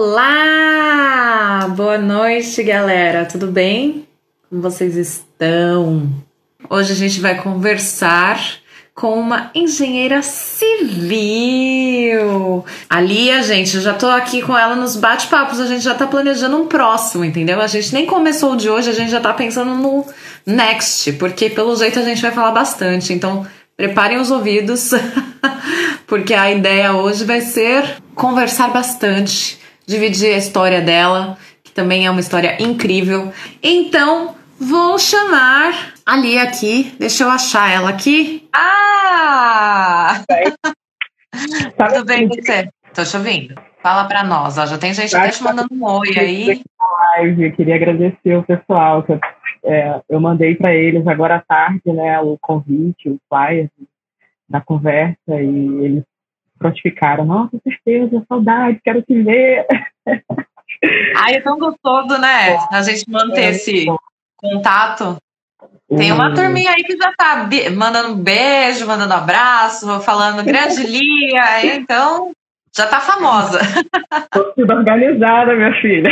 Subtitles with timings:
[0.00, 1.66] Olá!
[1.74, 3.24] Boa noite, galera.
[3.24, 4.06] Tudo bem?
[4.48, 6.08] Como vocês estão?
[6.70, 8.40] Hoje a gente vai conversar
[8.94, 11.44] com uma engenheira civil.
[12.88, 13.04] A
[13.42, 16.68] gente, eu já tô aqui com ela nos bate-papos, a gente já tá planejando um
[16.68, 17.60] próximo, entendeu?
[17.60, 20.06] A gente nem começou o de hoje, a gente já tá pensando no
[20.46, 23.12] next, porque pelo jeito a gente vai falar bastante.
[23.12, 23.44] Então,
[23.76, 24.92] preparem os ouvidos,
[26.06, 32.10] porque a ideia hoje vai ser conversar bastante, dividir a história dela, que também é
[32.10, 33.32] uma história incrível.
[33.62, 36.94] Então, vou chamar a Lia aqui.
[37.00, 38.46] Deixa eu achar ela aqui.
[38.54, 40.22] Ah!
[41.76, 42.68] Tá Tudo bem com você?
[42.92, 43.54] Tô te ouvindo.
[43.80, 44.66] Fala pra nós, ó.
[44.66, 46.62] Já tem gente até te mandando um oi aí.
[47.20, 49.12] Eu queria agradecer o pessoal que
[49.64, 53.70] é, eu mandei para eles agora à tarde, né, o convite, o flyer
[54.48, 56.04] da conversa e eles
[56.58, 57.24] prontificaram.
[57.24, 59.66] Nossa, certeza, saudade, quero te ver.
[61.16, 62.56] Ai, é tão gostoso, né?
[62.70, 63.86] A gente manter é, esse
[64.36, 65.16] contato.
[65.88, 72.30] Tem uma turminha aí que já tá mandando beijo, mandando abraço, falando grande Lia, então
[72.76, 73.58] já tá famosa.
[74.30, 76.10] Tô tudo organizada, minha filha.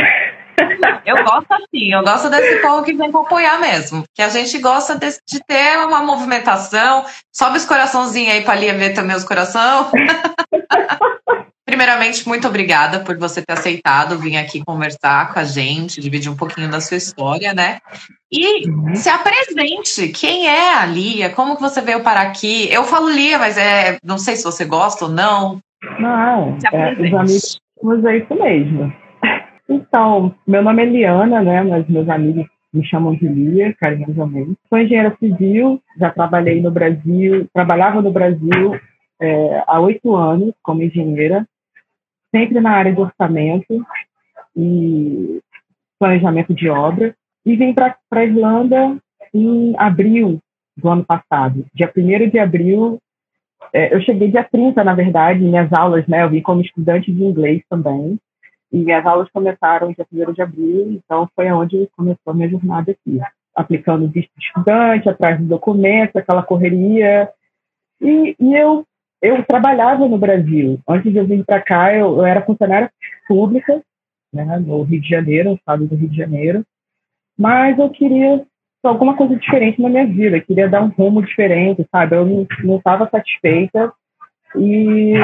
[1.05, 4.03] Eu gosto assim, eu gosto desse povo que vem apoiar mesmo.
[4.15, 7.05] Que a gente gosta de, de ter uma movimentação.
[7.33, 9.91] Sobe os coraçãozinhos aí pra Lia ver também os coração.
[11.65, 16.37] Primeiramente, muito obrigada por você ter aceitado vir aqui conversar com a gente, dividir um
[16.37, 17.79] pouquinho da sua história, né?
[18.31, 18.95] E uhum.
[18.95, 21.31] se apresente, quem é a Lia?
[21.31, 22.69] Como que você veio para aqui?
[22.73, 25.59] Eu falo Lia, mas é, não sei se você gosta ou não.
[25.99, 27.61] Não, é, os amigos,
[28.07, 29.06] é isso mesmo.
[29.69, 31.63] Então, meu nome é Liana, né?
[31.63, 34.57] Mas meus amigos me chamam de Lia, carinhosamente.
[34.69, 38.79] Sou engenheira civil, já trabalhei no Brasil, trabalhava no Brasil
[39.21, 41.47] é, há oito anos como engenheira
[42.35, 43.85] sempre na área de orçamento
[44.55, 45.41] e
[45.99, 48.99] planejamento de obra, e vim para a Irlanda
[49.33, 50.39] em abril
[50.77, 51.65] do ano passado.
[51.75, 52.99] Dia 1 de abril,
[53.73, 57.25] é, eu cheguei dia 30, na verdade, minhas aulas, né, eu vim como estudante de
[57.25, 58.19] inglês também,
[58.77, 62.93] e minhas aulas começaram dia 1 de abril, então foi onde começou a minha jornada
[62.93, 63.19] aqui.
[63.55, 67.31] Aplicando visto estudante, atrás de documentos, aquela correria.
[68.01, 68.85] E, e eu
[69.23, 70.79] eu trabalhava no Brasil.
[70.87, 72.93] Antes de eu vir para cá, eu, eu, era funcionária
[73.27, 73.81] pública,
[74.31, 76.63] né, no Rio de Janeiro, no estado do Rio de Janeiro.
[77.37, 78.45] Mas eu queria
[78.85, 82.15] alguma coisa diferente na minha vida, eu queria dar um rumo diferente, sabe?
[82.15, 83.93] Eu não estava satisfeita
[84.55, 85.15] e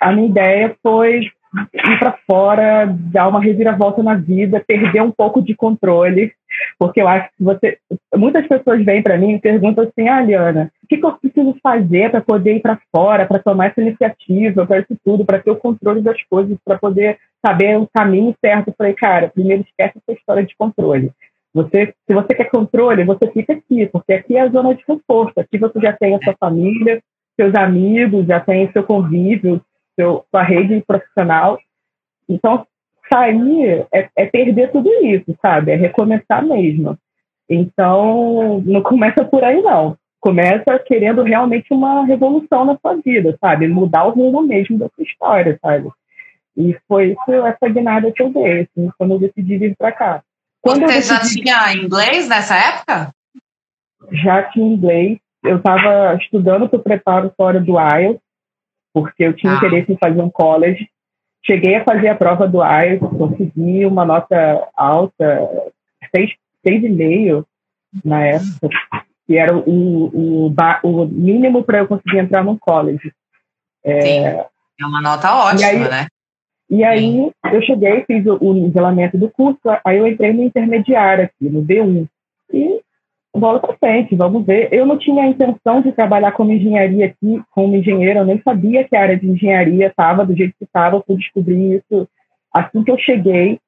[0.00, 1.30] a minha ideia foi
[1.72, 6.32] ir para fora, dar uma reviravolta na vida, perder um pouco de controle,
[6.78, 7.78] porque eu acho que você.
[8.16, 11.56] Muitas pessoas vêm para mim e perguntam assim: ah, Liana, o que, que eu preciso
[11.62, 15.50] fazer para poder ir para fora, para tomar essa iniciativa, para isso tudo, para ter
[15.50, 18.68] o controle das coisas, para poder saber o caminho certo?
[18.68, 21.10] Eu falei, cara, primeiro esquece essa história de controle.
[21.54, 25.38] Você, se você quer controle, você fica aqui, porque aqui é a zona de conforto.
[25.38, 27.02] Aqui você já tem a sua família,
[27.38, 29.60] seus amigos, já tem seu convívio,
[29.98, 31.58] seu, sua rede profissional.
[32.28, 32.66] Então,
[33.12, 35.72] sair é, é, perder tudo isso, sabe?
[35.72, 36.96] É recomeçar mesmo.
[37.48, 39.96] Então, não começa por aí, não.
[40.20, 43.66] Começa querendo realmente uma revolução na sua vida, sabe?
[43.66, 45.88] Mudar o rumo mesmo da sua história, sabe?
[46.56, 50.22] E foi isso, essa guinada que eu dei, assim, quando eu decidi vir para cá.
[50.60, 51.44] Quando Você decidi...
[51.46, 53.14] já tinha inglês nessa época?
[54.10, 55.18] Já tinha inglês.
[55.44, 58.20] Eu estava estudando para o preparatório do IELTS,
[58.92, 59.56] porque eu tinha ah.
[59.56, 60.88] interesse em fazer um college.
[61.44, 65.48] Cheguei a fazer a prova do IELTS, consegui uma nota alta,
[66.14, 66.32] seis,
[66.66, 67.46] seis e meio
[68.04, 68.68] na época,
[69.26, 73.12] que era o, o, o mínimo para eu conseguir entrar no college.
[73.84, 74.18] É, Sim,
[74.80, 76.06] é uma nota ótima, e aí, né?
[76.70, 81.24] E aí eu cheguei, fiz o, o nivelamento do curso, aí eu entrei no intermediário
[81.24, 82.06] aqui, no B1.
[82.52, 82.80] E
[83.38, 84.68] bola para frente, vamos ver.
[84.72, 88.84] Eu não tinha a intenção de trabalhar como engenharia aqui, como engenheiro, eu nem sabia
[88.84, 92.08] que a área de engenharia estava do jeito que estava, eu fui descobrir isso
[92.52, 93.58] assim que eu cheguei.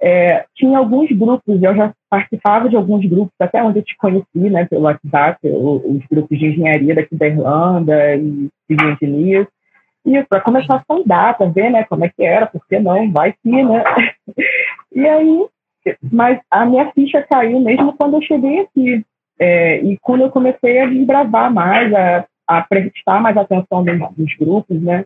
[0.00, 4.26] É, tinha alguns grupos, eu já participava de alguns grupos, até onde eu te conheci,
[4.34, 9.48] né, pelo WhatsApp, os grupos de engenharia daqui da Irlanda e civil engenheiros.
[10.04, 13.10] E para começar a sondar, para ver, né, como é que era, por que não,
[13.10, 13.82] vai que, né.
[14.92, 15.46] e aí,
[16.12, 19.04] mas a minha ficha caiu mesmo quando eu cheguei aqui.
[19.38, 24.36] É, e quando eu comecei a desbravar mais, a, a prestar mais atenção dos, dos
[24.36, 25.04] grupos, né?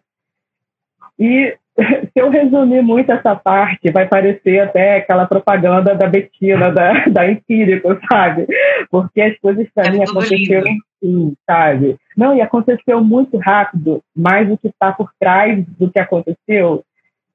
[1.18, 7.04] E se eu resumir muito essa parte, vai parecer até aquela propaganda da Betina, da,
[7.06, 8.46] da Empírico, sabe?
[8.90, 11.96] Porque as coisas para é mim aconteceram assim, sabe?
[12.16, 16.84] Não, e aconteceu muito rápido, mas o que está por trás do que aconteceu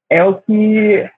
[0.10, 1.10] é o que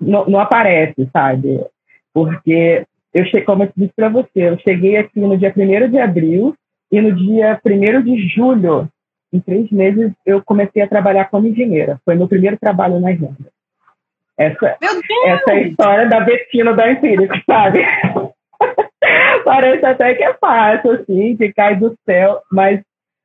[0.00, 1.64] não, não aparece, sabe?
[2.12, 5.98] Porque eu cheguei, como eu disse para você, eu cheguei aqui no dia 1 de
[5.98, 6.54] abril
[6.92, 8.88] e no dia 1 de julho,
[9.32, 11.98] em três meses, eu comecei a trabalhar como engenheira.
[12.04, 13.50] Foi meu primeiro trabalho na Irlanda.
[14.38, 14.76] Essa,
[15.24, 17.80] essa é a história da Bettina da Empírica, sabe?
[19.44, 22.82] Parece até que é fácil, assim, que cai do céu, mas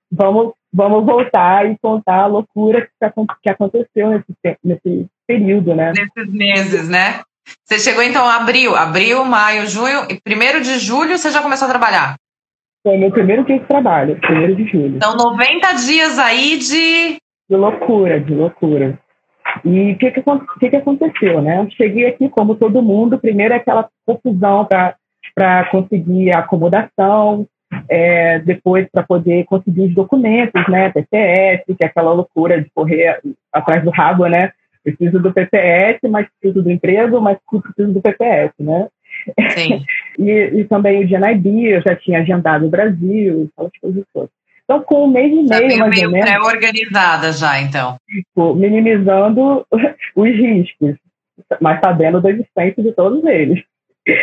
[0.09, 5.91] vamos, vamos voltar e contar a loucura que, aconteceu nesse, nesse período, né?
[5.91, 7.21] Nesses meses, né?
[7.65, 11.67] Você chegou então em abril, abril, maio, junho, e primeiro de julho você já começou
[11.67, 12.15] a trabalhar?
[12.83, 14.95] Foi meu primeiro dia de trabalho, primeiro de julho.
[14.97, 17.17] Então, 90 dias aí de.
[17.49, 18.99] De loucura, de loucura.
[19.63, 20.23] E o que, que,
[20.59, 21.59] que, que aconteceu, né?
[21.59, 24.67] Eu cheguei aqui, como todo mundo, primeiro aquela confusão
[25.35, 27.45] para conseguir a acomodação,
[27.87, 30.89] é, depois para poder conseguir os documentos, né?
[30.89, 33.19] PTS, que é aquela loucura de correr
[33.53, 34.51] atrás do rabo, né?
[34.83, 38.87] Preciso do PPS, mas preciso do emprego, mas preciso do PPS, né?
[39.51, 39.83] Sim.
[40.17, 44.29] e, e, também o GNIB, eu já tinha agendado o Brasil, aquelas coisas todas.
[44.63, 46.29] Então, com um mês e meio, mais meio ou menos...
[46.29, 47.97] pré-organizada já, então.
[48.07, 49.65] Tipo, minimizando
[50.15, 50.95] os riscos,
[51.59, 53.61] mas sabendo da existência de todos eles.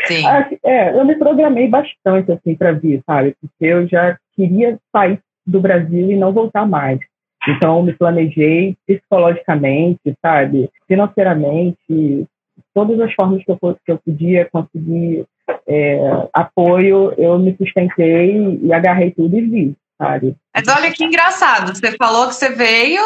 [0.06, 0.24] Sim.
[0.64, 3.36] É, eu me programei bastante, assim, para vir, sabe?
[3.40, 6.98] Porque eu já queria sair do Brasil e não voltar mais.
[7.46, 10.68] Então, me planejei psicologicamente, sabe?
[10.86, 12.26] Financeiramente,
[12.74, 15.24] todas as formas que eu, que eu podia conseguir
[15.66, 16.00] é,
[16.32, 20.36] apoio, eu me sustentei e agarrei tudo e vi, sabe?
[20.54, 23.00] Mas olha que engraçado, você falou que você veio,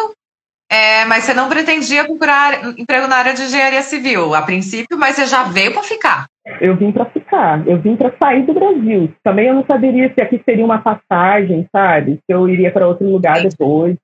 [0.70, 5.16] é, mas você não pretendia procurar emprego na área de engenharia civil, a princípio, mas
[5.16, 6.26] você já veio para ficar.
[6.60, 9.12] Eu vim para ficar, eu vim para sair do Brasil.
[9.22, 12.14] Também eu não saberia se aqui seria uma passagem, sabe?
[12.14, 13.48] Se eu iria para outro lugar Sim.
[13.48, 13.96] depois.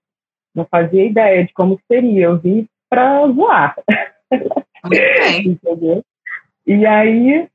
[0.59, 2.27] Não fazia ideia de como seria.
[2.27, 3.77] Eu vim para voar.
[5.45, 6.03] Entendeu?
[6.67, 7.49] E aí,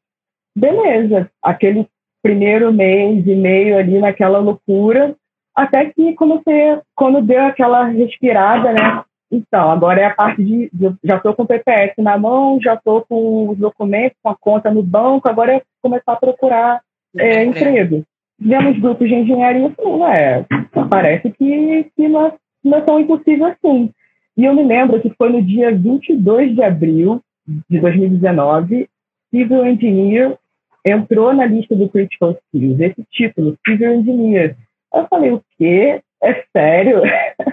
[0.55, 1.29] beleza.
[1.41, 1.87] Aquele
[2.23, 5.15] primeiro mês e meio ali naquela loucura,
[5.53, 9.03] até que comecei, quando deu aquela respirada, né?
[9.29, 10.69] Então, agora é a parte de.
[11.03, 14.71] Já estou com o PPS na mão, já estou com os documentos, com a conta
[14.71, 16.81] no banco, agora é começar a procurar
[17.17, 18.03] é, emprego.
[18.39, 20.45] Vemos grupos de engenharia, assim, é,
[20.89, 22.33] parece que, que é,
[22.63, 23.91] não é tão impossível assim.
[24.37, 27.21] E eu me lembro que foi no dia 22 de abril
[27.69, 28.89] de 2019,
[29.29, 30.37] Civil Engineer
[30.85, 34.55] entrou na lista do Critical Skills, esse título, Civil Engineer.
[34.93, 36.01] Eu falei, o quê?
[36.21, 37.01] É sério?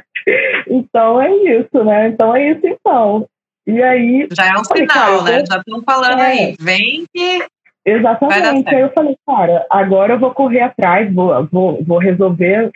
[0.69, 2.09] então é isso, né?
[2.09, 3.29] Então é isso então.
[3.67, 4.29] E aí.
[4.33, 5.45] Já é um falei, sinal, né?
[5.47, 7.47] Já estão falando é, aí, vem que.
[7.85, 8.75] Exatamente.
[8.75, 12.71] Aí eu falei, cara, agora eu vou correr atrás, vou, vou, vou resolver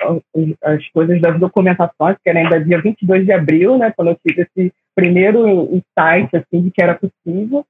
[0.63, 3.93] as coisas das documentações, que era ainda dia 22 de abril, né?
[3.95, 7.65] Quando eu tive esse primeiro insight, assim, de que era possível.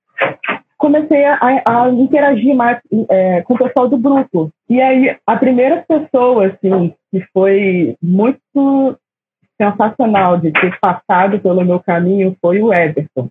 [0.78, 2.78] Comecei a, a interagir mais
[3.10, 4.50] é, com o pessoal do grupo.
[4.68, 8.98] E aí, a primeira pessoa, assim, que foi muito
[9.60, 13.28] sensacional de ter passado pelo meu caminho foi o Everton.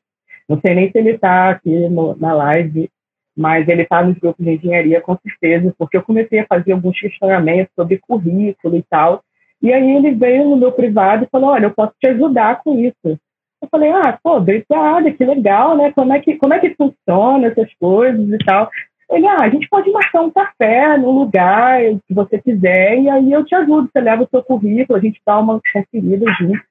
[0.48, 2.90] Não sei nem se ele está aqui no, na live,
[3.36, 7.00] mas ele está nos grupos de engenharia com certeza, porque eu comecei a fazer alguns
[7.00, 9.24] questionamentos sobre currículo e tal.
[9.62, 12.78] E aí ele veio no meu privado e falou: Olha, eu posso te ajudar com
[12.80, 13.20] isso.
[13.62, 15.92] Eu falei: Ah, pô, obrigada, que legal, né?
[15.94, 18.70] Como é que, como é que funciona essas coisas e tal?
[19.10, 23.32] Ele, ah, a gente pode marcar um café no lugar que você quiser, e aí
[23.32, 23.90] eu te ajudo.
[23.92, 26.62] Você leva o seu currículo, a gente dá uma conferida junto.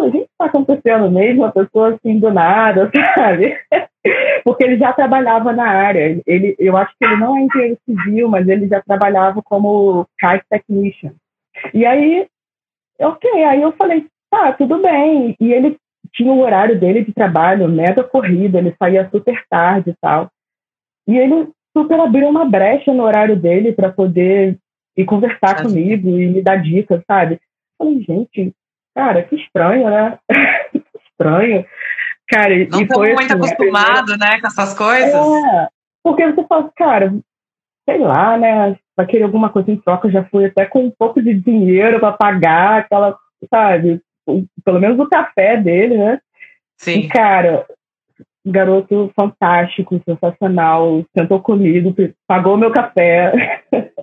[0.00, 1.44] Falei, gente, está acontecendo mesmo?
[1.44, 3.54] A pessoa assim do nada, sabe?
[4.42, 6.20] Porque ele já trabalhava na área.
[6.26, 10.44] Ele, eu acho que ele não é engenheiro civil, mas ele já trabalhava como kite
[10.48, 11.12] technician.
[11.74, 12.26] E aí,
[12.98, 15.36] ok, aí eu falei, tá, tudo bem.
[15.38, 15.76] E ele
[16.12, 20.30] tinha o horário dele de trabalho, mega corrida, ele saía super tarde e tal.
[21.06, 24.58] E ele super abriu uma brecha no horário dele para poder
[24.96, 27.34] ir conversar comigo e me dar dicas, sabe?
[27.34, 28.54] Eu falei, gente,
[29.00, 30.18] cara, que estranho, né?
[30.72, 31.64] que estranho.
[32.28, 35.14] Cara, Não estamos muito assim, acostumado, né, com essas coisas.
[35.14, 35.68] É,
[36.04, 37.14] porque você fala, cara,
[37.88, 38.76] sei lá, né?
[38.96, 42.12] Vai querer alguma coisa em troca, já fui até com um pouco de dinheiro para
[42.12, 43.16] pagar aquela,
[43.48, 44.00] sabe?
[44.64, 46.20] Pelo menos o café dele, né?
[46.76, 47.00] Sim.
[47.00, 47.66] E, cara,
[48.46, 51.94] garoto fantástico, sensacional, sentou comigo,
[52.28, 53.62] pagou meu café.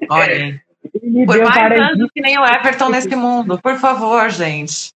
[0.09, 0.66] Olha.
[0.81, 4.91] Por mais anos que nem o Everton nesse mundo, por favor, gente.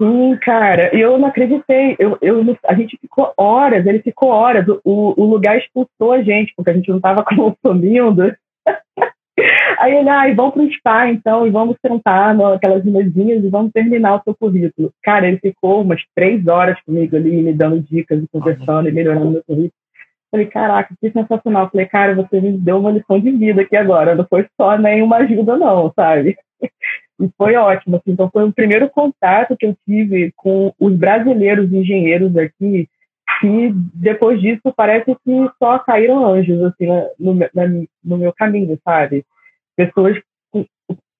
[0.00, 1.94] Sim, cara, eu não acreditei.
[1.98, 4.66] Eu, eu, a gente ficou horas, ele ficou horas.
[4.82, 8.34] O, o lugar expulsou a gente, porque a gente não estava consumindo.
[9.78, 13.72] Aí ele, ai, ah, vamos pro spa então, e vamos sentar naquelas mesinhas e vamos
[13.72, 14.92] terminar o seu currículo.
[15.02, 19.30] Cara, ele ficou umas três horas comigo ali, me dando dicas, e conversando e melhorando
[19.30, 19.79] meu currículo.
[20.30, 21.68] Falei, caraca, que sensacional.
[21.70, 24.14] Falei, cara, você me deu uma lição de vida aqui agora.
[24.14, 26.36] Não foi só nenhuma ajuda, não, sabe?
[27.20, 27.96] E foi ótimo.
[27.96, 28.12] Assim.
[28.12, 32.88] Então, foi o primeiro contato que eu tive com os brasileiros engenheiros aqui,
[33.40, 36.86] que depois disso parece que só caíram anjos assim,
[37.18, 37.66] no, na,
[38.04, 39.24] no meu caminho, sabe?
[39.76, 40.16] Pessoas.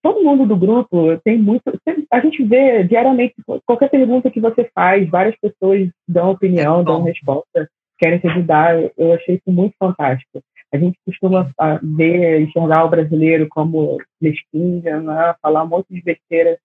[0.03, 1.61] Todo mundo do grupo tem muito.
[2.09, 7.69] A gente vê diariamente, qualquer pergunta que você faz, várias pessoas dão opinião, dão resposta
[8.01, 8.75] querem te ajudar.
[8.97, 10.41] Eu achei isso muito fantástico.
[10.73, 11.51] A gente costuma
[11.83, 15.35] ver, enxergar o brasileiro como mesquinha, né?
[15.41, 16.57] falar um monte de besteira,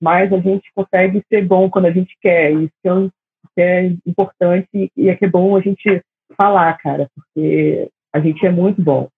[0.00, 2.52] mas a gente consegue ser bom quando a gente quer.
[2.52, 3.10] Isso
[3.56, 6.02] é, importante e é que é bom a gente
[6.36, 9.08] falar, cara, porque a gente é muito bom.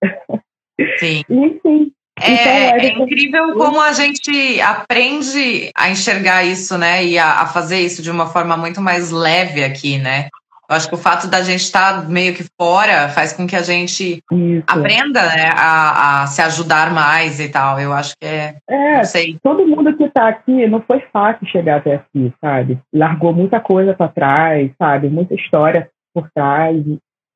[0.99, 1.23] Sim.
[1.28, 1.92] e, sim.
[2.18, 7.04] É, então, é, é incrível como a gente aprende a enxergar isso, né?
[7.04, 10.30] E a, a, fazer isso de uma forma muito mais leve aqui, né?
[10.68, 13.54] Eu acho que o fato da gente estar tá meio que fora faz com que
[13.54, 14.64] a gente Isso.
[14.66, 17.78] aprenda né, a, a, se ajudar mais e tal.
[17.78, 18.56] Eu acho que é.
[18.68, 19.02] É,
[19.42, 22.78] todo mundo que está aqui não foi fácil chegar até aqui, sabe?
[22.92, 25.08] Largou muita coisa para trás, sabe?
[25.08, 26.85] Muita história por trás.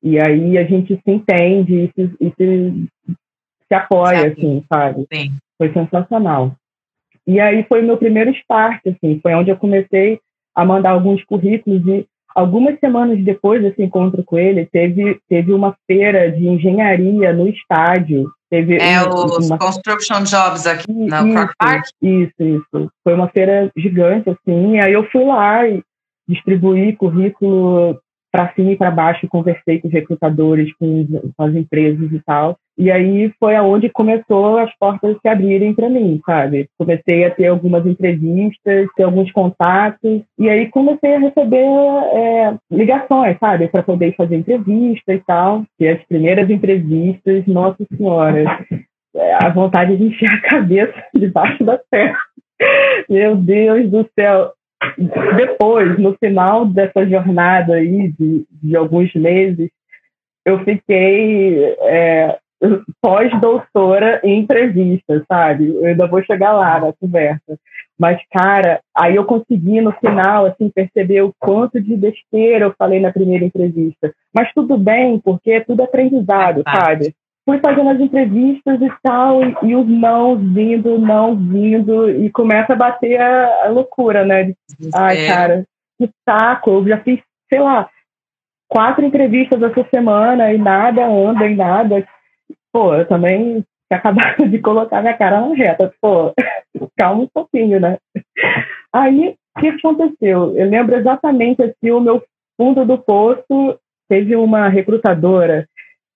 [0.03, 2.87] E aí a gente se entende e se, e se,
[3.67, 5.05] se apoia, assim, sabe?
[5.13, 5.31] Sim.
[5.57, 6.53] Foi sensacional.
[7.25, 10.19] E aí foi o meu primeiro start, assim, foi onde eu comecei
[10.55, 15.75] a mandar alguns currículos e Algumas semanas depois desse encontro com ele, teve, teve uma
[15.85, 18.31] feira de engenharia no estádio.
[18.49, 19.57] Teve é, os uma...
[19.57, 21.85] Construction Jobs aqui na isso, Park?
[22.01, 22.91] Isso, isso.
[23.03, 24.75] Foi uma feira gigante, assim.
[24.75, 25.81] E aí eu fui lá e
[26.27, 27.99] distribuí currículo
[28.31, 31.05] para cima e para baixo, conversei com os recrutadores, com,
[31.37, 32.57] as empresas e tal.
[32.77, 36.67] E aí foi aonde começou as portas se abrirem para mim, sabe?
[36.77, 41.67] Comecei a ter algumas entrevistas, ter alguns contatos, e aí comecei a receber
[42.13, 43.67] é, ligações, sabe?
[43.67, 45.63] Para poder fazer entrevistas e tal.
[45.79, 48.65] E as primeiras entrevistas, nossa senhora,
[49.15, 52.17] é, a vontade de enfiar a cabeça debaixo da terra.
[53.09, 54.53] Meu Deus do céu,
[55.35, 59.69] depois, no final dessa jornada aí de, de alguns meses,
[60.45, 62.37] eu fiquei é,
[63.01, 65.67] pós-doutora em entrevista, sabe?
[65.67, 67.59] Eu ainda vou chegar lá na conversa.
[67.99, 72.99] Mas, cara, aí eu consegui no final, assim, perceber o quanto de besteira eu falei
[72.99, 74.11] na primeira entrevista.
[74.33, 77.13] Mas tudo bem, porque é tudo aprendizado, sabe?
[77.45, 82.73] Fui fazendo as entrevistas e tal, e, e os não vindo, não vindo, e começa
[82.73, 84.53] a bater a, a loucura, né?
[84.93, 85.65] Ai, cara,
[85.97, 87.19] que saco, eu já fiz,
[87.51, 87.89] sei lá,
[88.69, 92.07] quatro entrevistas essa semana e nada anda e nada.
[92.71, 95.93] Pô, eu também acabaram de colocar minha cara na reta.
[96.01, 96.33] Pô,
[96.97, 97.97] calma um pouquinho, né?
[98.93, 100.55] Aí, o que aconteceu?
[100.55, 102.23] Eu lembro exatamente assim, o meu
[102.57, 103.77] fundo do poço
[104.09, 105.67] teve uma recrutadora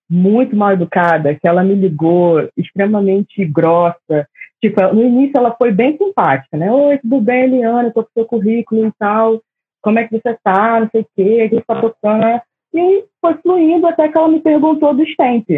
[0.08, 4.28] muito mal educada, que ela me ligou extremamente grossa.
[4.60, 6.70] Tipo, no início ela foi bem simpática, né?
[6.72, 7.90] Oi, tudo bem, Eliana?
[7.90, 9.40] Tô com seu currículo e tal.
[9.82, 10.80] Como é que você tá?
[10.80, 12.40] Não sei o quê, que você tá tocando?
[12.74, 15.48] E foi fluindo até que ela me perguntou do Stamp.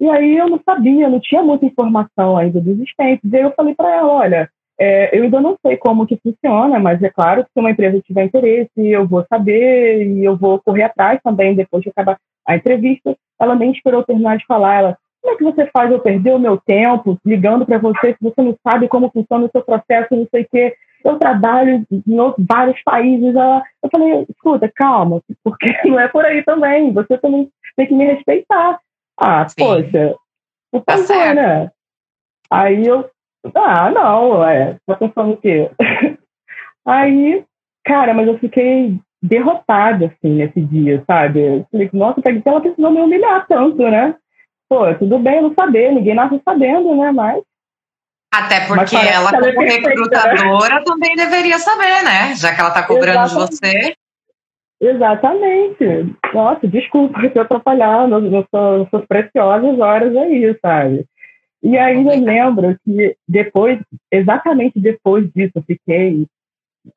[0.00, 3.32] E aí eu não sabia, não tinha muita informação ainda dos Stamps.
[3.32, 6.78] E aí eu falei para ela, olha, é, eu ainda não sei como que funciona,
[6.78, 10.60] mas é claro que se uma empresa tiver interesse, eu vou saber e eu vou
[10.60, 12.16] correr atrás também depois de acabar
[12.48, 13.16] a entrevista.
[13.38, 14.74] Ela nem esperou terminar de falar.
[14.74, 18.18] Ela, como é que você faz eu perder o meu tempo ligando para você se
[18.20, 20.74] você não sabe como funciona o seu processo, não sei o quê?
[21.04, 23.34] Eu trabalho em outros, vários países.
[23.34, 26.92] Ela, eu falei, escuta, calma, porque não é por aí também.
[26.92, 28.80] Você também tem que me respeitar.
[29.20, 29.54] Ah, Sim.
[29.58, 30.16] poxa,
[30.72, 31.70] por tá favor, né?
[32.50, 33.08] Aí eu
[33.54, 34.76] ah, não, é.
[34.86, 35.70] Tá pensando o quê?
[36.84, 37.44] Aí,
[37.84, 41.40] cara, mas eu fiquei derrotada, assim, nesse dia, sabe?
[41.40, 44.14] Eu falei, nossa, pra que ela precisou me humilhar tanto, né?
[44.68, 47.10] Pô, tudo bem eu não saber, ninguém nasce sabendo, né?
[47.10, 47.42] Mas.
[48.32, 49.70] Até porque ela, como ela é né?
[49.70, 50.82] recrutadora, né?
[50.84, 52.34] também deveria saber, né?
[52.36, 53.50] Já que ela tá cobrando Exatamente.
[53.50, 53.94] de você.
[54.80, 56.16] Exatamente.
[56.32, 58.22] Nossa, desculpa se eu atrapalhar nas
[58.90, 61.06] suas preciosas horas aí, sabe?
[61.62, 63.80] E ainda lembro que depois,
[64.12, 66.26] exatamente depois disso, eu fiquei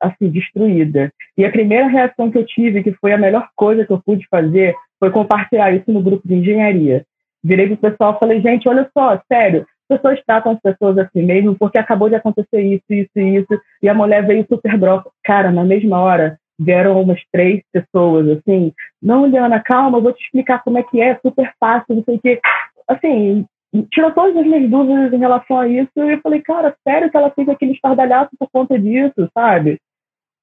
[0.00, 1.12] assim destruída.
[1.36, 4.26] E a primeira reação que eu tive, que foi a melhor coisa que eu pude
[4.28, 7.04] fazer, foi compartilhar isso no grupo de engenharia.
[7.42, 11.22] Virei pro pessoal e falei, gente, olha só, sério, as pessoas tratam as pessoas assim
[11.22, 15.10] mesmo, porque acabou de acontecer isso, isso e isso, e a mulher veio super grossa.
[15.24, 18.72] Cara, na mesma hora, vieram umas três pessoas, assim,
[19.02, 22.16] não, Liana, calma, eu vou te explicar como é que é, super fácil, não sei
[22.16, 22.40] o quê.
[22.88, 23.44] Assim,
[23.90, 25.90] tirou todas as minhas dúvidas em relação a isso.
[25.96, 29.80] E eu falei, cara, sério que ela fez aquele estardalhaço por conta disso, sabe?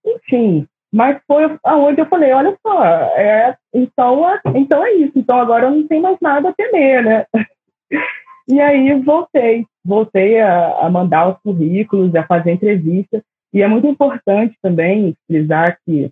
[0.05, 5.13] Enfim, mas foi aonde eu falei, olha só, é, então, é, então é isso.
[5.15, 7.25] Então agora eu não tenho mais nada a temer, né?
[8.51, 13.23] E aí voltei, voltei a, a mandar os currículos, a fazer entrevista.
[13.53, 16.09] E é muito importante também frisar que,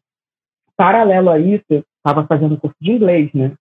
[0.77, 3.53] paralelo a isso, estava fazendo curso de inglês, né?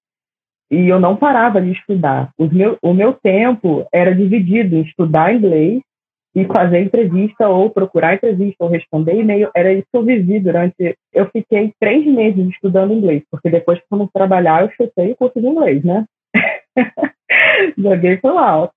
[0.70, 2.30] E eu não parava de estudar.
[2.38, 5.80] Meu, o meu tempo era dividido em estudar inglês
[6.34, 9.50] e fazer entrevista ou procurar entrevista ou responder e-mail.
[9.54, 10.96] Era isso que eu vivi durante.
[11.12, 15.40] Eu fiquei três meses estudando inglês, porque depois que fomos trabalhar, eu chutei o curso
[15.40, 16.04] de inglês, né?
[17.78, 18.74] Joguei pro alto.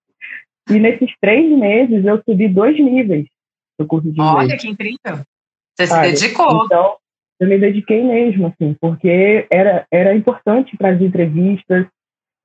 [0.69, 3.25] E nesses três meses eu subi dois níveis
[3.79, 4.35] no curso de inglês.
[4.35, 5.25] Olha que incrível!
[5.75, 6.65] Você se dedicou.
[6.65, 6.97] Então,
[7.39, 11.87] eu me dediquei mesmo, assim, porque era, era importante para as entrevistas,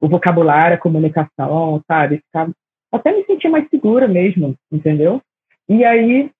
[0.00, 2.18] o vocabulário, a comunicação, sabe?
[2.18, 2.48] Ficar,
[2.92, 5.20] até me sentir mais segura mesmo, entendeu?
[5.68, 6.30] E aí,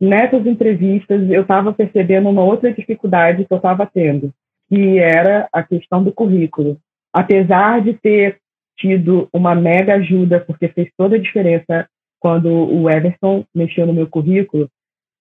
[0.00, 4.32] nessas entrevistas, eu estava percebendo uma outra dificuldade que eu estava tendo,
[4.68, 6.78] que era a questão do currículo.
[7.12, 8.38] Apesar de ter
[8.76, 14.08] tido uma mega ajuda, porque fez toda a diferença quando o Everton mexeu no meu
[14.08, 14.68] currículo,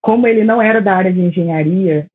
[0.01, 2.07] como ele não era da área de engenharia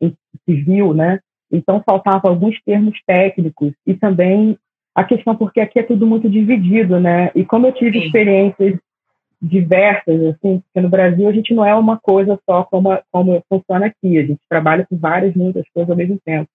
[0.44, 1.20] civil, né?
[1.50, 4.58] Então faltava alguns termos técnicos e também
[4.94, 7.30] a questão porque aqui é tudo muito dividido, né?
[7.34, 8.06] E como eu tive Sim.
[8.06, 8.78] experiências
[9.40, 13.86] diversas, assim, porque no Brasil a gente não é uma coisa só como, como funciona
[13.86, 16.48] aqui, a gente trabalha com várias, muitas coisas ao mesmo tempo.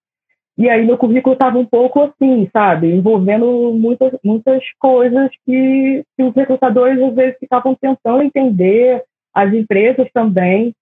[0.58, 6.24] E aí meu currículo estava um pouco assim, sabe, envolvendo muitas, muitas coisas que, que
[6.24, 10.75] os recrutadores às vezes ficavam tentando entender, as empresas também.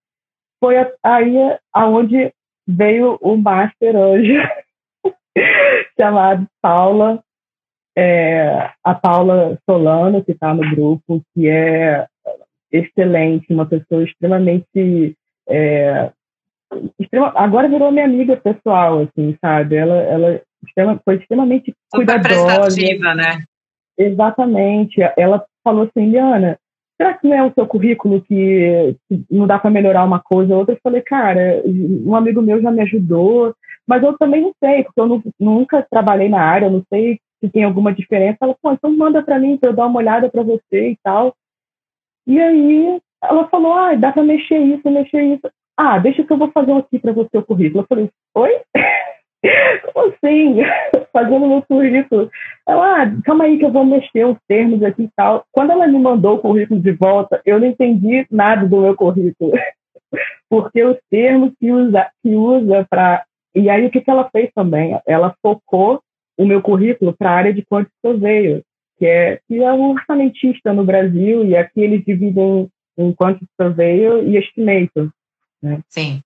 [0.60, 1.36] Foi aí
[1.72, 2.32] aonde
[2.72, 4.34] veio o master hoje,
[5.98, 7.22] chamado Paula,
[7.96, 12.06] é, a Paula Solano, que está no grupo, que é
[12.70, 15.16] excelente, uma pessoa extremamente
[15.48, 16.10] é,
[17.34, 19.76] agora virou minha amiga pessoal, assim, sabe?
[19.76, 19.96] Ela,
[20.76, 22.34] ela foi extremamente Super cuidadosa.
[23.14, 23.44] né?
[23.98, 25.00] Exatamente.
[25.16, 26.58] Ela falou assim, Liana,
[27.02, 28.96] será que não é o seu currículo que,
[29.28, 30.74] não dá para melhorar uma coisa ou outra?
[30.74, 33.54] Eu falei, cara, um amigo meu já me ajudou,
[33.86, 37.18] mas eu também não sei, porque eu não, nunca trabalhei na área, eu não sei
[37.40, 38.38] se tem alguma diferença.
[38.40, 41.34] Ela falou, então manda para mim para eu dar uma olhada para você e tal.
[42.24, 45.50] E aí ela falou, ah, dá para mexer isso, mexer isso.
[45.76, 47.82] Ah, deixa que eu vou fazer aqui para você o currículo.
[47.82, 48.60] Eu falei, oi?
[49.92, 50.56] Como assim?
[51.12, 52.30] Fazendo meu currículo.
[52.66, 55.44] Ela, ah, calma aí que eu vou mexer os termos aqui e tal.
[55.50, 59.52] Quando ela me mandou o currículo de volta, eu não entendi nada do meu currículo.
[60.48, 63.24] Porque os termos que usa, que usa para.
[63.54, 64.98] E aí, o que, que ela fez também?
[65.06, 66.00] Ela focou
[66.38, 68.62] o meu currículo para a área de quantity surveyor,
[68.98, 74.24] que é, que é um orçamentista no Brasil, e aqui eles dividem em quantity surveyor
[74.24, 75.10] e estimator.
[75.62, 75.80] Né?
[75.88, 76.22] Sim.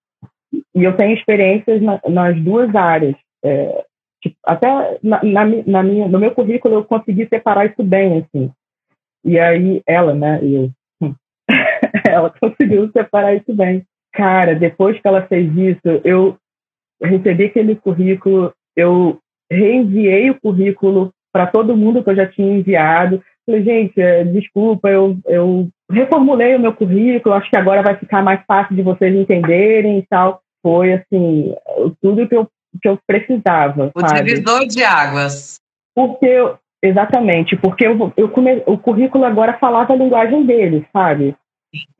[0.74, 3.16] E eu tenho experiências na, nas duas áreas.
[3.44, 3.84] É,
[4.22, 8.50] tipo, até na, na, na, minha, no meu currículo eu consegui separar isso bem, assim.
[9.24, 11.14] E aí ela, né, eu, hum,
[12.08, 13.84] ela conseguiu separar isso bem.
[14.12, 16.36] Cara, depois que ela fez isso, eu
[17.02, 19.18] recebi aquele currículo, eu
[19.50, 23.22] reenviei o currículo para todo mundo que eu já tinha enviado.
[23.44, 28.22] Falei, gente, é, desculpa, eu, eu reformulei o meu currículo, acho que agora vai ficar
[28.22, 30.40] mais fácil de vocês entenderem e tal.
[30.66, 31.54] Foi, assim,
[32.02, 32.48] tudo que eu,
[32.82, 33.92] que eu precisava.
[33.94, 34.24] O sabe?
[34.24, 35.60] divisor de águas.
[35.94, 41.36] Porque, eu, exatamente, porque eu, eu come, o currículo agora falava a linguagem deles, sabe?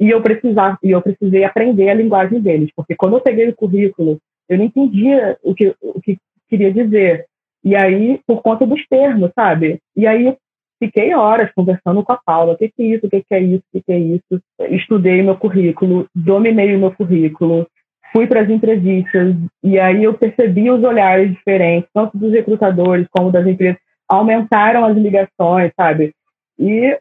[0.01, 3.55] E eu, precisava, e eu precisei aprender a linguagem deles, porque quando eu peguei o
[3.55, 7.25] currículo, eu não entendia o que, o que queria dizer.
[7.63, 9.79] E aí, por conta dos termos, sabe?
[9.95, 10.37] E aí,
[10.83, 13.41] fiquei horas conversando com a Paula, o que, que é isso, o que, que é
[13.41, 14.43] isso, o que, que é isso.
[14.71, 17.65] Estudei meu currículo, dominei o meu currículo,
[18.13, 23.31] fui para as entrevistas e aí eu percebi os olhares diferentes, tanto dos recrutadores como
[23.31, 26.13] das empresas, aumentaram as ligações, sabe?
[26.59, 26.97] E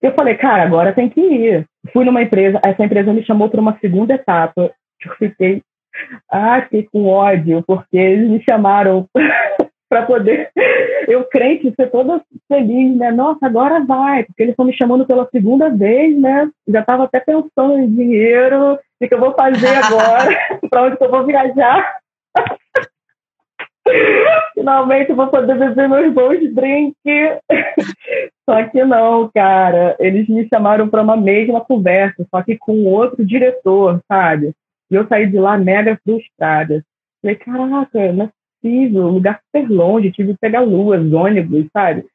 [0.00, 1.66] eu falei, cara, agora tem que ir.
[1.92, 4.70] Fui numa empresa, essa empresa me chamou para uma segunda etapa.
[5.04, 5.62] Eu fiquei,
[6.30, 9.08] ah, fiquei com ódio, porque eles me chamaram
[9.92, 10.50] para poder
[11.06, 13.10] eu crente ser toda feliz, né?
[13.10, 16.50] Nossa, agora vai, porque eles estão me chamando pela segunda vez, né?
[16.66, 20.30] Já estava até pensando em dinheiro, o que eu vou fazer agora,
[20.70, 21.98] para onde eu vou viajar.
[24.54, 26.96] Finalmente eu vou poder beber meus bons drinks.
[28.48, 29.94] Só que não, cara.
[29.98, 34.52] Eles me chamaram para uma mesma conversa, só que com outro diretor, sabe?
[34.90, 36.82] E eu saí de lá mega frustrada.
[37.20, 38.12] Falei, caraca, é
[38.62, 42.06] possível, lugar super longe, tive que pegar luas, ônibus, sabe?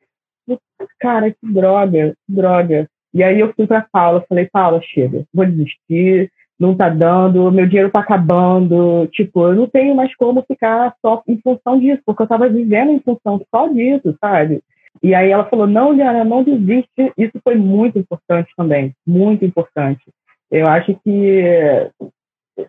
[1.00, 2.88] cara, que droga, que droga.
[3.14, 7.68] E aí eu fui para Paula, falei, Paula, chega, vou desistir, não tá dando, meu
[7.68, 12.24] dinheiro tá acabando, tipo, eu não tenho mais como ficar só em função disso, porque
[12.24, 14.62] eu tava vivendo em função só disso, sabe?
[15.04, 17.14] E aí ela falou, não, Liana, não desiste.
[17.16, 20.02] Isso foi muito importante também, muito importante.
[20.50, 21.92] Eu acho que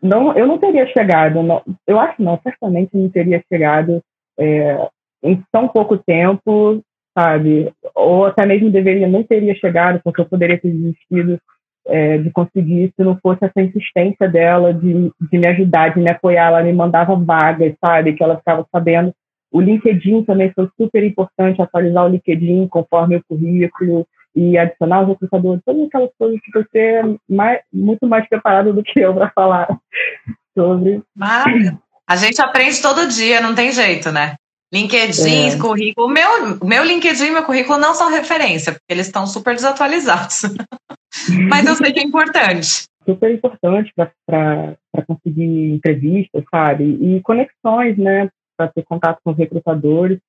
[0.02, 4.02] não, eu não teria chegado, não, eu acho não, certamente não teria chegado
[4.38, 4.88] é,
[5.22, 6.82] em tão pouco tempo,
[7.16, 7.72] sabe?
[7.94, 11.38] Ou até mesmo deveria, não teria chegado, porque eu poderia ter desistido
[11.86, 16.10] é, de conseguir se não fosse essa insistência dela de, de me ajudar, de me
[16.10, 16.48] apoiar.
[16.48, 18.12] Ela me mandava vagas, sabe?
[18.12, 19.12] Que ela ficava sabendo.
[19.50, 24.06] O LinkedIn também foi super importante, atualizar o LinkedIn conforme o currículo
[24.38, 28.84] e adicionar os recrutadores, todas aquelas coisas que você é mais, muito mais preparado do
[28.84, 29.66] que eu para falar
[30.56, 31.02] sobre.
[31.16, 31.74] Mas
[32.08, 34.36] a gente aprende todo dia, não tem jeito, né?
[34.72, 35.58] LinkedIn, é.
[35.58, 36.08] currículo.
[36.08, 40.42] Meu, meu LinkedIn e meu currículo não são referência, porque eles estão super desatualizados.
[41.48, 42.86] Mas eu sei que é importante.
[43.04, 43.92] Super importante
[44.26, 46.84] para conseguir entrevistas, sabe?
[46.84, 48.28] E conexões, né?
[48.56, 50.20] Para ter contato com os recrutadores.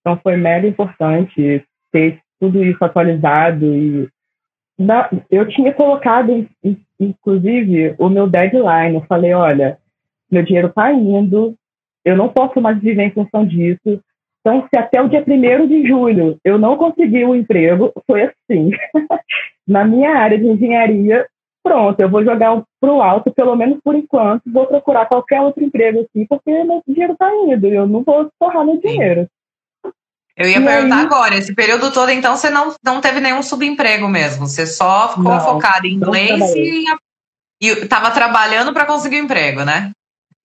[0.00, 3.66] Então foi mega importante ter tudo isso atualizado.
[3.66, 4.08] E
[5.30, 6.46] eu tinha colocado,
[7.00, 8.96] inclusive, o meu deadline.
[8.96, 9.78] Eu falei: olha,
[10.30, 11.54] meu dinheiro está indo,
[12.04, 14.00] eu não posso mais viver em função disso.
[14.40, 18.22] Então, se até o dia 1 de julho eu não conseguir o um emprego, foi
[18.22, 18.70] assim.
[19.66, 21.26] Na minha área de engenharia,
[21.64, 25.64] pronto, eu vou jogar para o alto, pelo menos por enquanto, vou procurar qualquer outro
[25.64, 29.26] emprego aqui, porque meu dinheiro está indo, eu não vou torrar meu dinheiro.
[30.36, 33.42] Eu ia e perguntar aí, agora, esse período todo, então, você não, não teve nenhum
[33.42, 39.24] subemprego mesmo, você só ficou não, focado em inglês e estava trabalhando para conseguir um
[39.24, 39.92] emprego, né?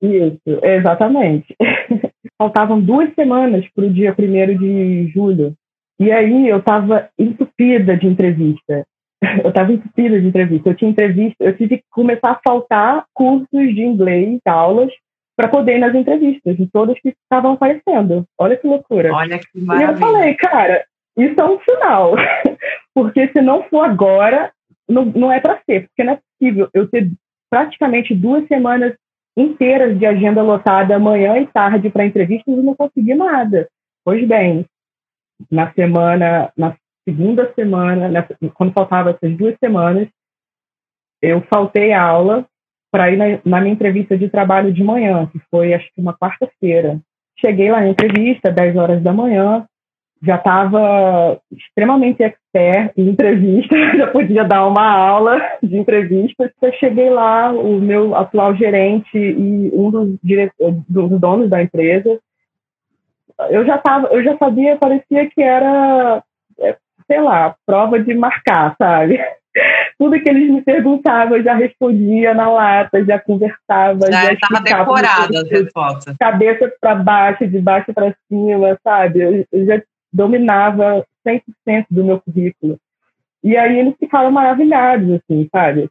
[0.02, 1.56] Isso, exatamente.
[2.38, 5.54] Faltavam duas semanas para o dia 1 de julho.
[6.00, 8.86] E aí eu estava entupida de entrevista.
[9.44, 10.70] Eu estava entupida de entrevista.
[10.70, 14.92] Eu tinha entrevista, eu tive que começar a faltar cursos de inglês, aulas,
[15.36, 18.26] para poder ir nas entrevistas, de todas que estavam aparecendo.
[18.38, 19.13] Olha que loucura.
[19.13, 19.89] Olha que maravilha.
[19.89, 20.86] E eu falei, cara,
[21.17, 22.15] isso é um sinal.
[22.94, 24.52] porque se não for agora,
[24.88, 25.88] não, não é para ser.
[25.88, 27.10] Porque não é possível eu ter
[27.50, 28.96] praticamente duas semanas
[29.36, 33.70] inteiras de agenda lotada manhã e tarde para entrevistas e não consegui nada.
[34.04, 34.65] Pois bem,
[35.50, 36.76] na semana, na
[37.08, 40.08] segunda semana, nessa, quando faltava essas duas semanas,
[41.22, 42.46] eu faltei a aula
[42.92, 46.14] para ir na, na, minha entrevista de trabalho de manhã, que foi acho que uma
[46.14, 47.00] quarta-feira.
[47.40, 49.66] Cheguei lá na entrevista, 10 horas da manhã,
[50.22, 56.52] já estava extremamente expert em entrevista, já podia dar uma aula de entrevista.
[56.62, 60.10] Eu cheguei lá, o meu atual gerente e um dos,
[60.88, 62.20] dos donos da empresa,
[63.50, 66.24] eu já tava, eu já sabia, parecia que era,
[66.60, 66.76] é,
[67.08, 69.20] sei lá, prova de marcar, sabe?
[70.02, 75.42] Tudo que eles me perguntavam, eu já respondia na lata, já conversava, já estava decorada
[75.42, 76.18] as respostas.
[76.18, 79.20] Cabeça para baixo, de baixo para cima, sabe?
[79.20, 79.80] Eu, eu já
[80.12, 82.80] dominava 100% do meu currículo.
[83.44, 85.88] E aí eles ficaram maravilhados, assim, sabe?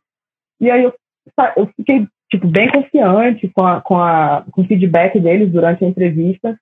[0.60, 0.92] E aí eu,
[1.56, 5.88] eu fiquei, tipo, bem confiante com, a, com, a, com o feedback deles durante a
[5.88, 6.58] entrevista.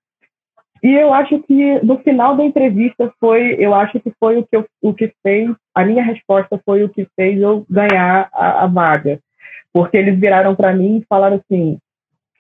[0.82, 4.56] E eu acho que no final da entrevista foi, eu acho que foi o que,
[4.56, 8.66] eu, o que fez, a minha resposta foi o que fez eu ganhar a, a
[8.66, 9.18] vaga.
[9.72, 11.78] Porque eles viraram para mim e falaram assim,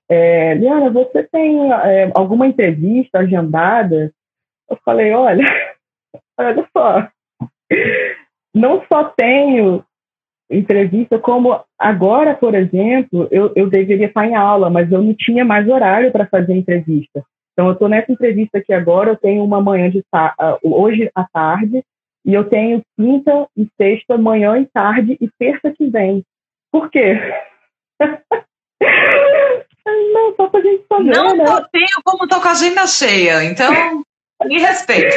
[0.08, 4.12] é, Liana, você tem é, alguma entrevista agendada
[4.68, 5.44] eu falei, olha,
[6.38, 7.08] olha só,
[8.54, 9.84] não só tenho
[10.50, 15.44] entrevista, como agora, por exemplo, eu, eu deveria estar em aula, mas eu não tinha
[15.44, 17.22] mais horário para fazer entrevista.
[17.58, 21.24] Então, eu estou nessa entrevista aqui agora, eu tenho uma manhã de uh, hoje à
[21.24, 21.82] tarde,
[22.24, 26.22] e eu tenho quinta e sexta, manhã e tarde, e terça que vem.
[26.70, 27.18] Por quê?
[29.84, 31.44] não, só pra gente saber, Não né?
[31.72, 33.72] tenho como tô com a agenda cheia, então
[34.44, 35.12] me respeito.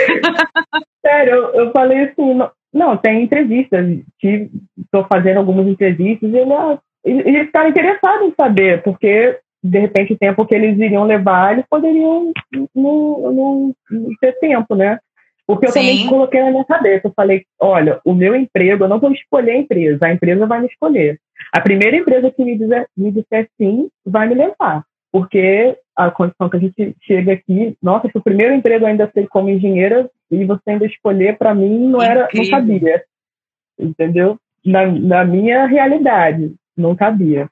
[1.05, 3.85] Sério, eu, eu falei assim, não, não tem entrevistas,
[4.19, 10.13] estou fazendo algumas entrevistas e ele, ah, eles ficaram interessados em saber, porque de repente
[10.13, 12.31] o tempo que eles iriam levar, eles poderiam
[12.75, 14.99] não, não, não ter tempo, né?
[15.45, 15.79] Porque eu Sim.
[15.79, 19.51] também coloquei na minha cabeça, eu falei, olha, o meu emprego, eu não vou escolher
[19.51, 21.19] a empresa, a empresa vai me escolher.
[21.51, 26.49] A primeira empresa que me disser, me disser sim, vai me levar porque a condição
[26.49, 30.45] que a gente chega aqui, nossa, se o primeiro emprego ainda ser como engenheira e
[30.45, 33.03] você ainda escolher, para mim não era, não cabia,
[33.77, 34.39] entendeu?
[34.65, 37.49] Na, na minha realidade, não cabia.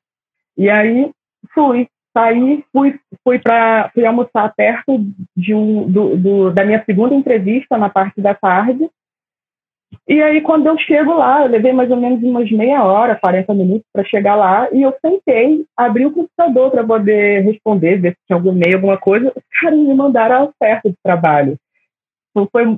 [0.58, 1.12] E aí
[1.54, 5.00] fui, saí, fui, fui, pra, fui almoçar perto
[5.36, 8.90] de um, do, do, da minha segunda entrevista na parte da tarde.
[10.08, 13.54] E aí, quando eu chego lá, eu levei mais ou menos umas meia hora, 40
[13.54, 18.18] minutos para chegar lá, e eu sentei, abri o computador para poder responder, ver se
[18.28, 19.32] tinha algum e-mail, alguma coisa.
[19.36, 21.58] Os caras me mandaram a oferta de trabalho.
[22.32, 22.78] Então, foi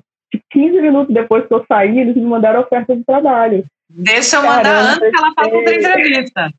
[0.51, 3.65] 15 minutos depois que eu saí, eles me mandaram a oferta de trabalho.
[3.89, 6.51] Deixa eu mandar Caramba, antes que ela faça outra entrevista.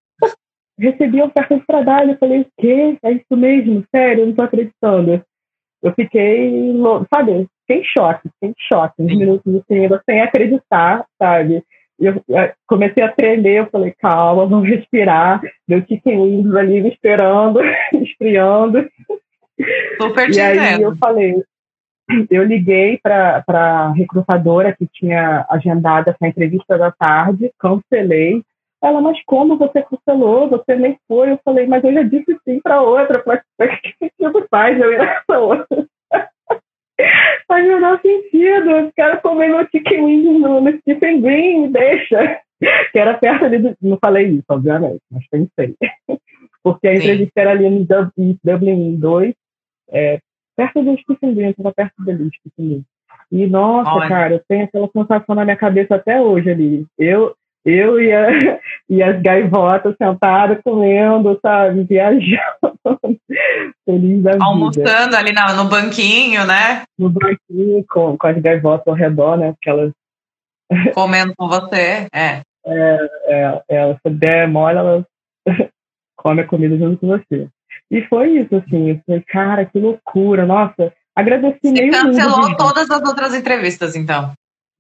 [0.83, 2.99] Recebi a oferta de trabalho, eu falei, o quê?
[3.05, 3.85] É isso mesmo?
[3.95, 5.23] Sério, eu não tô acreditando.
[5.83, 6.75] Eu fiquei,
[7.13, 11.63] sabe, fiquei em choque, fiquei em choque, uns minutos assim, sem acreditar, sabe?
[11.99, 12.21] Eu
[12.67, 15.41] comecei a tremer, eu falei, calma, vamos respirar.
[15.69, 17.61] Deu chicken wings ali me esperando,
[18.03, 18.89] esfriando.
[20.01, 21.45] Super e aí eu falei,
[22.29, 28.43] eu liguei para a recrutadora que tinha agendado essa entrevista da tarde, cancelei.
[28.83, 30.49] Ela, mas como você cancelou?
[30.49, 31.31] Você nem foi.
[31.31, 33.23] Eu falei, mas eu já disse sim para outra.
[33.23, 33.43] Para
[33.79, 35.87] que tipo faz eu ir nessa outra?
[37.47, 38.71] faz o menor sentido.
[38.71, 42.41] Eu quero comer meu chicken wings no, no Stephen Green, deixa.
[42.91, 43.77] Que era perto ali do...
[43.81, 45.77] Não falei isso, obviamente, mas pensei.
[46.63, 47.85] Porque a entrevista era ali no
[48.45, 49.35] Dublin 2,
[49.91, 50.21] é,
[50.57, 52.85] perto do Stephen Green, estava perto dele, Stephen Green.
[53.33, 54.09] E, nossa, Olha.
[54.09, 56.87] cara, eu tenho aquela sensação na minha cabeça até hoje ali.
[56.99, 58.29] Eu, eu e, a,
[58.89, 62.41] e as gaivotas sentadas comendo, sabe, viajando,
[63.85, 65.19] feliz da Almoçando vida.
[65.19, 66.83] ali no, no banquinho, né?
[66.99, 69.53] No banquinho, com, com as gaivotas ao redor, né?
[69.53, 69.93] Porque elas...
[70.95, 72.41] Comendo com você, é.
[72.65, 75.05] É, é, é se der mole, elas
[76.17, 77.49] comem a comida junto com você.
[77.91, 78.91] E foi isso, assim.
[78.91, 80.47] Eu falei, cara, que loucura.
[80.47, 84.33] Nossa, agradeci Você meio cancelou mundo, todas as outras entrevistas, então?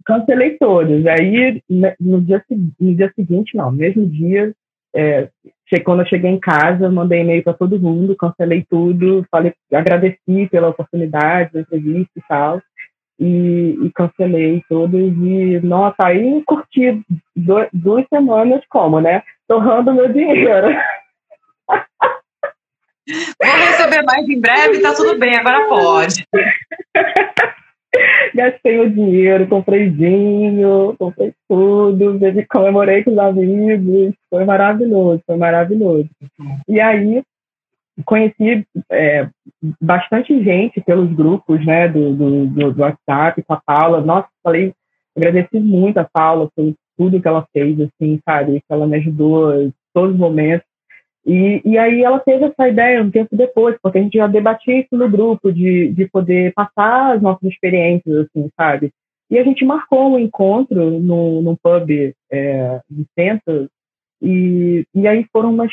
[0.05, 1.05] Cancelei todas.
[1.07, 2.43] Aí, né, no dia,
[2.81, 4.53] no dia seguinte, não, mesmo dia,
[4.95, 5.29] é,
[5.85, 10.69] quando eu cheguei em casa, mandei e-mail para todo mundo, cancelei tudo, falei, agradeci pela
[10.69, 12.61] oportunidade da entrevista e tal,
[13.19, 15.01] e, e cancelei todas.
[15.01, 17.03] E, nossa, aí curti
[17.35, 19.23] do, duas semanas como, né?
[19.49, 20.69] Torrando meu dinheiro.
[23.09, 26.25] Vou receber mais em breve, tá tudo bem, agora pode.
[28.35, 32.19] Gastei o dinheiro, comprei vinho, comprei tudo,
[32.51, 36.09] comemorei com os amigos, foi maravilhoso, foi maravilhoso.
[36.69, 37.23] E aí
[38.05, 39.29] conheci é,
[39.81, 44.01] bastante gente pelos grupos né, do, do, do, WhatsApp com a Paula.
[44.01, 44.73] Nossa, falei,
[45.17, 48.61] agradeci muito a Paula por tudo que ela fez, assim, sabe?
[48.61, 50.67] Que ela me ajudou em todos os momentos.
[51.25, 54.81] E, e aí ela teve essa ideia um tempo depois, porque a gente já debatia
[54.81, 58.93] isso no grupo, de, de poder passar as nossas experiências, assim, sabe?
[59.31, 61.91] E a gente marcou um encontro no, num pub
[62.31, 63.69] é, de centro,
[64.21, 65.73] e, e aí foram umas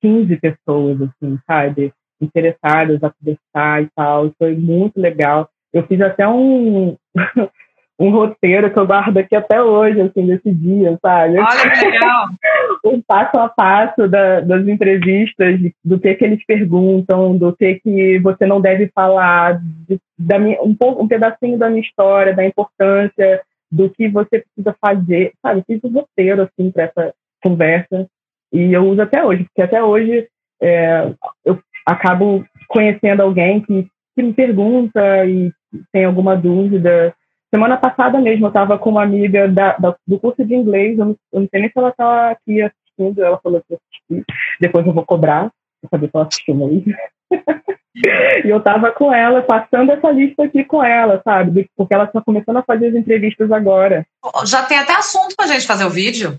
[0.00, 1.92] 15 pessoas, assim, sabe?
[2.20, 5.48] Interessadas a conversar e tal, foi muito legal.
[5.72, 6.96] Eu fiz até um,
[7.98, 11.38] um roteiro que eu guardo aqui até hoje, assim, desse dia, sabe?
[11.38, 12.26] Olha que legal!
[12.84, 18.18] um passo a passo da, das entrevistas, do que que eles perguntam, do que que
[18.18, 22.44] você não deve falar, de, da minha, um, pouco, um pedacinho da minha história, da
[22.44, 25.64] importância, do que você precisa fazer, sabe?
[25.66, 28.08] fiz um roteiro, assim, para essa conversa,
[28.52, 30.28] e eu uso até hoje, porque até hoje
[30.62, 31.12] é,
[31.44, 35.52] eu acabo conhecendo alguém que, que me pergunta e
[35.92, 37.14] tem alguma dúvida,
[37.54, 41.04] Semana passada mesmo, eu estava com uma amiga da, da, do curso de inglês, eu
[41.04, 44.26] não, eu não sei nem se ela está aqui assistindo, ela falou que assisti,
[44.60, 46.92] depois eu vou cobrar, para saber se ela assistiu mesmo.
[48.44, 51.70] e eu estava com ela, passando essa lista aqui com ela, sabe?
[51.76, 54.04] Porque ela está começando a fazer as entrevistas agora.
[54.44, 56.34] Já tem até assunto para a gente fazer o vídeo.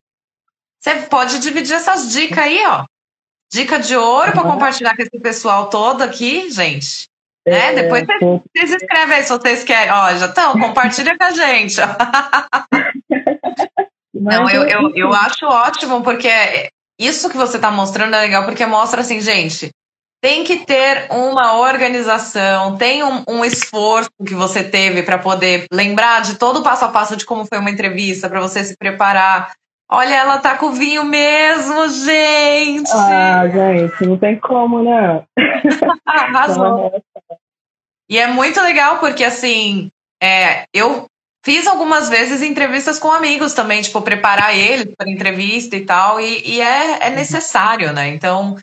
[0.82, 2.84] Você pode dividir essas dicas aí, ó.
[3.54, 7.06] Dica de ouro para compartilhar com esse pessoal todo aqui, gente.
[7.48, 9.92] É, é, depois vocês, escrevem aí se vocês querem.
[9.92, 11.80] Ó, já estão, compartilha com a gente.
[14.14, 16.30] Não, eu, eu, eu acho ótimo, porque
[17.00, 19.70] isso que você está mostrando é legal, porque mostra assim, gente,
[20.24, 26.24] tem que ter uma organização, tem um, um esforço que você teve para poder lembrar
[26.24, 29.52] de todo o passo a passo de como foi uma entrevista, para você se preparar.
[29.92, 32.90] Olha, ela tá com vinho mesmo, gente!
[32.92, 35.24] Ah, gente, não tem como, né?
[36.08, 36.92] Arrasou.
[38.10, 39.90] E é muito legal porque, assim,
[40.22, 41.08] é, eu
[41.46, 46.42] fiz algumas vezes entrevistas com amigos também, tipo, preparar eles para entrevista e tal, e,
[46.44, 48.10] e é, é necessário, né?
[48.10, 48.56] Então,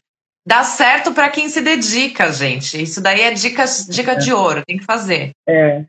[0.46, 2.82] dá certo para quem se dedica, gente.
[2.82, 4.16] Isso daí é dica, dica é.
[4.16, 5.30] de ouro, tem que fazer.
[5.48, 5.84] É.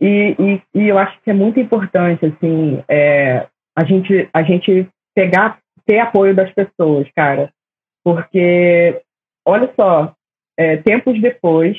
[0.00, 4.88] E, e, e, eu acho que é muito importante, assim, é, a, gente, a gente
[5.14, 7.52] pegar, ter apoio das pessoas, cara.
[8.02, 9.02] Porque
[9.44, 10.14] olha só,
[10.56, 11.76] é, tempos depois,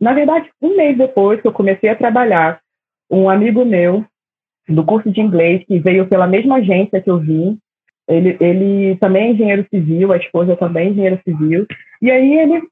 [0.00, 2.60] na verdade, um mês depois que eu comecei a trabalhar,
[3.10, 4.04] um amigo meu
[4.68, 7.58] do curso de inglês, que veio pela mesma agência que eu vim,
[8.08, 11.66] ele, ele também é engenheiro civil, a esposa também é engenheiro civil,
[12.00, 12.62] e aí ele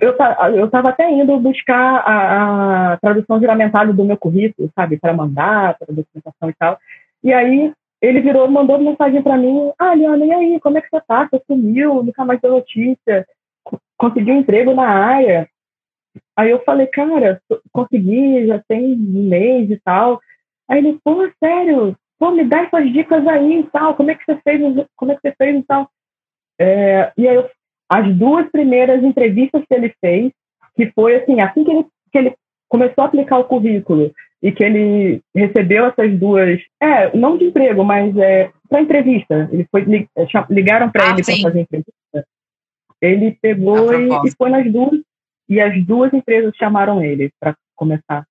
[0.00, 5.76] eu estava até indo buscar a, a tradução juramentada do meu currículo, sabe, para mandar,
[5.76, 6.78] para documentação e tal.
[7.24, 10.88] E aí ele virou, mandou mensagem para mim, ah, Liana, e aí, como é que
[10.88, 11.28] você tá?
[11.28, 13.26] Você sumiu, nunca mais deu notícia,
[13.96, 15.48] conseguiu um emprego na área.
[16.36, 17.40] Aí eu falei, cara,
[17.72, 20.20] consegui, já tem um mês e tal.
[20.68, 24.24] Aí ele, pô, sério, pô, me dá essas dicas aí e tal, como é que
[24.24, 25.90] você fez, como é que você fez e tal.
[26.58, 27.48] É, e aí eu,
[27.88, 30.32] as duas primeiras entrevistas que ele fez,
[30.76, 32.34] que foi assim, assim que ele, que ele
[32.68, 37.84] começou a aplicar o currículo e que ele recebeu essas duas, é, não de emprego,
[37.84, 39.48] mas é, para entrevista.
[39.52, 42.26] Ele foi é, ligaram para ah, ele para fazer entrevista.
[43.00, 45.00] Ele pegou e, e, foi nas duas
[45.50, 48.24] e as duas empresas chamaram ele para começar.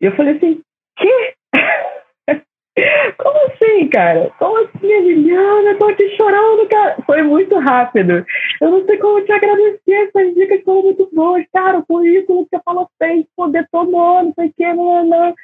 [0.00, 0.60] E eu falei assim,
[0.98, 1.34] que?
[3.16, 4.30] Como assim, cara?
[4.38, 5.70] Como assim, Liliana?
[5.70, 6.98] Eu tô aqui chorando, cara.
[7.06, 8.24] Foi muito rápido.
[8.60, 9.80] Eu não sei como te agradecer.
[9.92, 11.42] Essas dicas foram muito boas.
[11.54, 15.34] Cara, o currículo que você falou fez, pô, detonou, não sei o que, não, não.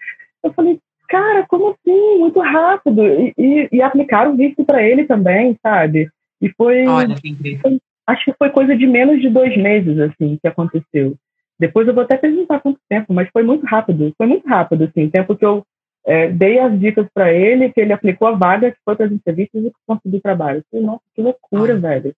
[0.44, 0.78] Eu falei,
[1.09, 2.18] cara, como assim?
[2.18, 3.02] Muito rápido.
[3.02, 6.11] E, e, e aplicaram visto para ele também, sabe?
[6.38, 7.16] E foi, Olha,
[7.62, 11.17] foi, Acho que foi coisa de menos de dois meses, assim, que aconteceu.
[11.59, 14.12] Depois eu vou até perguntar quanto tempo, mas foi muito rápido.
[14.17, 15.09] Foi muito rápido, assim.
[15.09, 15.65] Tempo que eu
[16.05, 19.12] é, dei as dicas para ele, que ele aplicou a vaga, que foi para as
[19.12, 20.65] entrevistas e conseguiu trabalho.
[20.71, 21.79] Falei, nossa, que loucura, ah.
[21.79, 22.15] velho.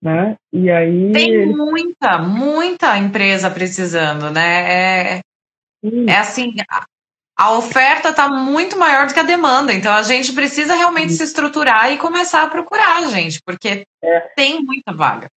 [0.00, 0.36] Né?
[0.52, 1.12] E aí.
[1.12, 1.54] Tem ele...
[1.54, 5.16] muita, muita empresa precisando, né?
[5.16, 5.20] É,
[6.08, 6.54] é assim,
[7.46, 11.24] a, oferta está muito maior do que a demanda, então a gente precisa realmente se
[11.24, 14.20] estruturar e começar a procurar, gente, porque é.
[14.36, 15.28] tem muita vaga.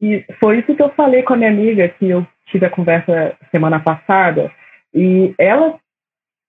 [0.00, 3.36] E foi isso que eu falei com a minha amiga, que eu tive a conversa
[3.50, 4.52] semana passada,
[4.94, 5.78] e ela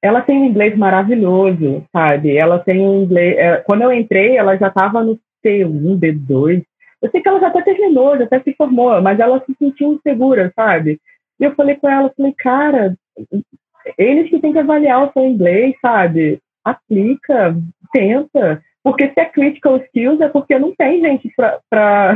[0.02, 2.38] ela tem um inglês maravilhoso, sabe?
[2.38, 3.38] Ela tem um inglês.
[3.38, 6.64] É, quando eu entrei, ela já estava no C1, D2.
[7.02, 9.94] Eu sei que ela já até terminou, já até se formou, mas ela se sentiu
[9.94, 11.00] insegura, sabe?
[11.40, 12.96] E eu falei com ela, falei, cara,
[13.98, 16.40] eles que têm que avaliar o seu inglês, sabe?
[16.64, 17.56] Aplica,
[17.92, 18.62] tenta.
[18.84, 21.32] Porque se é critical skills é porque não tem gente
[21.70, 22.16] para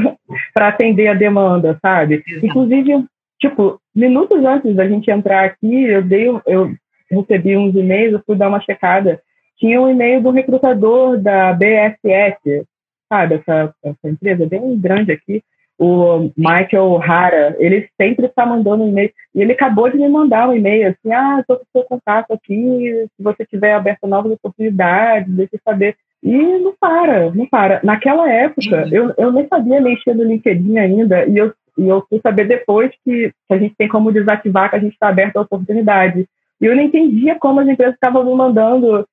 [0.56, 2.24] atender a demanda, sabe?
[2.42, 3.06] Inclusive,
[3.40, 6.74] tipo, minutos antes da gente entrar aqui, eu dei, eu
[7.12, 9.22] recebi uns e-mails, eu fui dar uma checada.
[9.58, 12.66] Tinha um e-mail do recrutador da BSS,
[13.10, 15.44] sabe, essa, essa empresa bem grande aqui,
[15.80, 19.12] o Michael Hara, ele sempre está mandando um e-mail.
[19.34, 22.32] E ele acabou de me mandar um e-mail assim: ah, estou com o seu contato
[22.32, 25.96] aqui, se você tiver aberto novas oportunidades, deixa eu saber.
[26.22, 27.82] E não para, não para.
[27.84, 32.20] Naquela época, eu, eu nem sabia mexer no LinkedIn ainda, e eu, e eu fui
[32.22, 35.42] saber depois que, que a gente tem como desativar que a gente está aberto a
[35.42, 36.26] oportunidade.
[36.62, 39.06] E eu não entendia como as empresas estavam me mandando,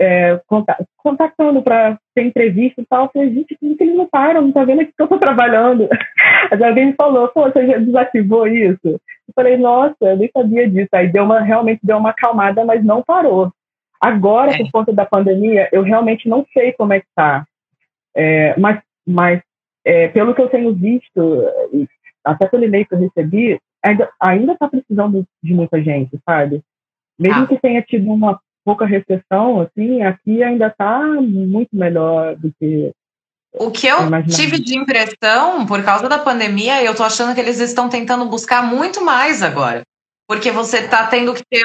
[0.00, 0.40] é,
[0.96, 3.04] contactando para ter entrevista e tal.
[3.04, 4.42] Eu falei, gente, por que eles não param?
[4.42, 5.88] Não tá vendo aqui que eu estou trabalhando?
[6.50, 8.80] Aí alguém me falou, pô, você já desativou isso?
[8.84, 10.88] Eu falei, nossa, eu nem sabia disso.
[10.92, 13.52] Aí deu uma, realmente deu uma acalmada, mas não parou.
[14.00, 17.44] Agora, por conta da pandemia, eu realmente não sei como é que tá.
[18.16, 19.42] É, mas mas
[19.84, 21.44] é, pelo que eu tenho visto,
[22.24, 26.62] até pelo e-mail que eu recebi, ainda, ainda tá precisando de muita gente, sabe?
[27.18, 27.46] Mesmo ah.
[27.46, 32.92] que tenha tido uma pouca recessão, assim, aqui ainda está muito melhor do que.
[33.52, 37.58] O que eu tive de impressão, por causa da pandemia, eu tô achando que eles
[37.58, 39.82] estão tentando buscar muito mais agora.
[40.28, 41.64] Porque você está tendo que ter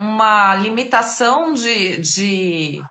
[0.00, 2.82] uma limitação de, de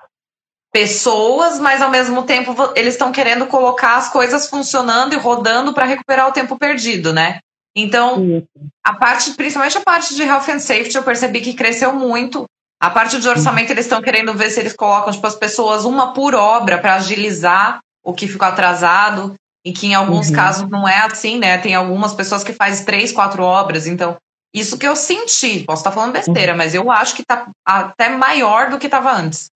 [0.71, 5.85] pessoas, mas ao mesmo tempo eles estão querendo colocar as coisas funcionando e rodando para
[5.85, 7.39] recuperar o tempo perdido, né?
[7.75, 8.45] Então,
[8.83, 12.45] a parte, principalmente a parte de health and safety, eu percebi que cresceu muito.
[12.81, 16.13] A parte de orçamento, eles estão querendo ver se eles colocam tipo, as pessoas uma
[16.13, 20.35] por obra para agilizar o que ficou atrasado, e que em alguns uhum.
[20.35, 21.57] casos não é assim, né?
[21.57, 24.17] Tem algumas pessoas que fazem três, quatro obras, então.
[24.53, 26.57] Isso que eu senti, posso estar falando besteira, uhum.
[26.57, 29.47] mas eu acho que está até maior do que estava antes.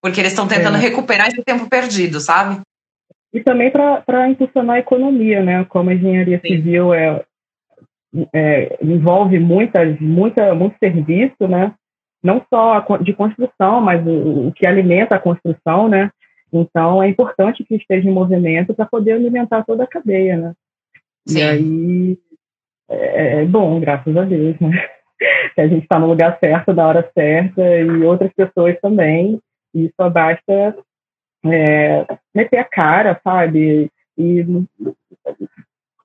[0.00, 0.80] Porque eles estão tentando é.
[0.80, 2.60] recuperar esse tempo perdido, sabe?
[3.32, 5.64] E também para impulsionar a economia, né?
[5.64, 6.48] Como a engenharia Sim.
[6.48, 7.24] civil é,
[8.32, 11.74] é, envolve muitas, muita, muito serviço, né?
[12.22, 16.10] Não só de construção, mas o, o que alimenta a construção, né?
[16.52, 20.52] Então é importante que esteja em movimento para poder alimentar toda a cadeia, né?
[21.26, 21.38] Sim.
[21.38, 22.18] E aí
[22.88, 24.70] é, é bom, graças a Deus, né?
[25.54, 29.40] Que a gente está no lugar certo, na hora certa, e outras pessoas também.
[29.72, 30.76] E só basta
[31.46, 32.04] é,
[32.34, 33.88] meter a cara, sabe?
[34.18, 34.44] E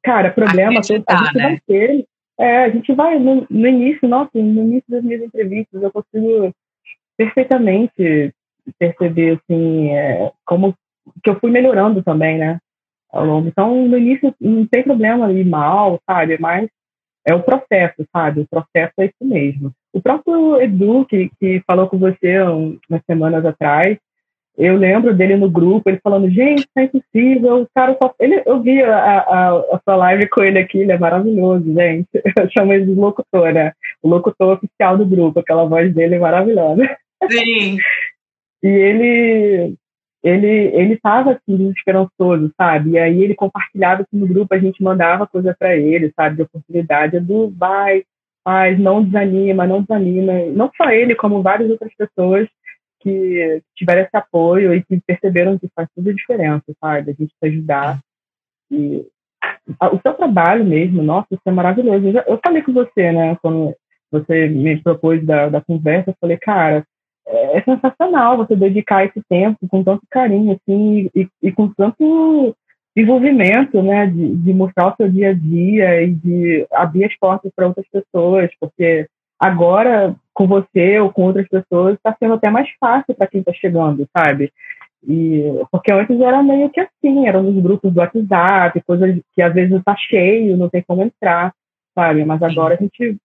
[0.04, 1.04] cara, problema, a gente né?
[1.34, 2.06] vai ter.
[2.40, 6.54] É, a gente vai, no, no início, nossa, no início das minhas entrevistas, eu consigo
[7.18, 8.34] perfeitamente
[8.78, 10.76] perceber, assim, é, como
[11.24, 12.60] que eu fui melhorando também, né,
[13.12, 13.48] ao longo.
[13.48, 16.70] Então, no início, não tem problema ir mal, sabe, mas
[17.26, 19.72] é o processo, sabe, o processo é isso mesmo.
[19.92, 23.98] O próprio Edu, que, que falou com você umas semanas atrás,
[24.58, 28.12] eu lembro dele no grupo, ele falando, gente, isso é impossível, o cara só...
[28.20, 32.10] Ele, eu vi a, a, a sua live com ele aqui, ele é maravilhoso, gente.
[32.40, 33.74] Eu chamo ele de locutor, né?
[34.02, 36.84] O locutor oficial do grupo, aquela voz dele é maravilhosa.
[37.30, 37.78] Sim.
[38.64, 39.76] e ele
[40.24, 42.92] ele ele estava assim desesperançoso, sabe?
[42.92, 46.42] E aí ele compartilhava assim, no grupo, a gente mandava coisa para ele, sabe, de
[46.42, 48.04] oportunidade, do vai,
[48.44, 50.34] faz, não desanima, não desanima.
[50.52, 52.48] Não só ele, como várias outras pessoas
[53.08, 57.12] que tiveram esse apoio e que perceberam que faz toda a diferença, sabe?
[57.12, 58.00] A gente te ajudar.
[58.70, 59.06] E
[59.92, 62.08] o seu trabalho mesmo, nossa, isso é maravilhoso.
[62.08, 63.74] Eu, já, eu falei com você, né, quando
[64.12, 66.86] você me propôs da, da conversa, eu falei, cara,
[67.26, 72.56] é, é sensacional você dedicar esse tempo com tanto carinho, assim, e, e com tanto
[72.96, 77.52] envolvimento, né, de, de mostrar o seu dia a dia e de abrir as portas
[77.56, 79.08] para outras pessoas, porque
[79.40, 83.54] agora com você ou com outras pessoas está sendo até mais fácil para quem está
[83.54, 84.52] chegando, sabe?
[85.08, 89.54] E porque antes era meio que assim, eram nos grupos do WhatsApp, coisas que às
[89.54, 91.54] vezes está cheio, não tem como entrar,
[91.96, 92.26] sabe?
[92.26, 93.18] Mas agora a gente,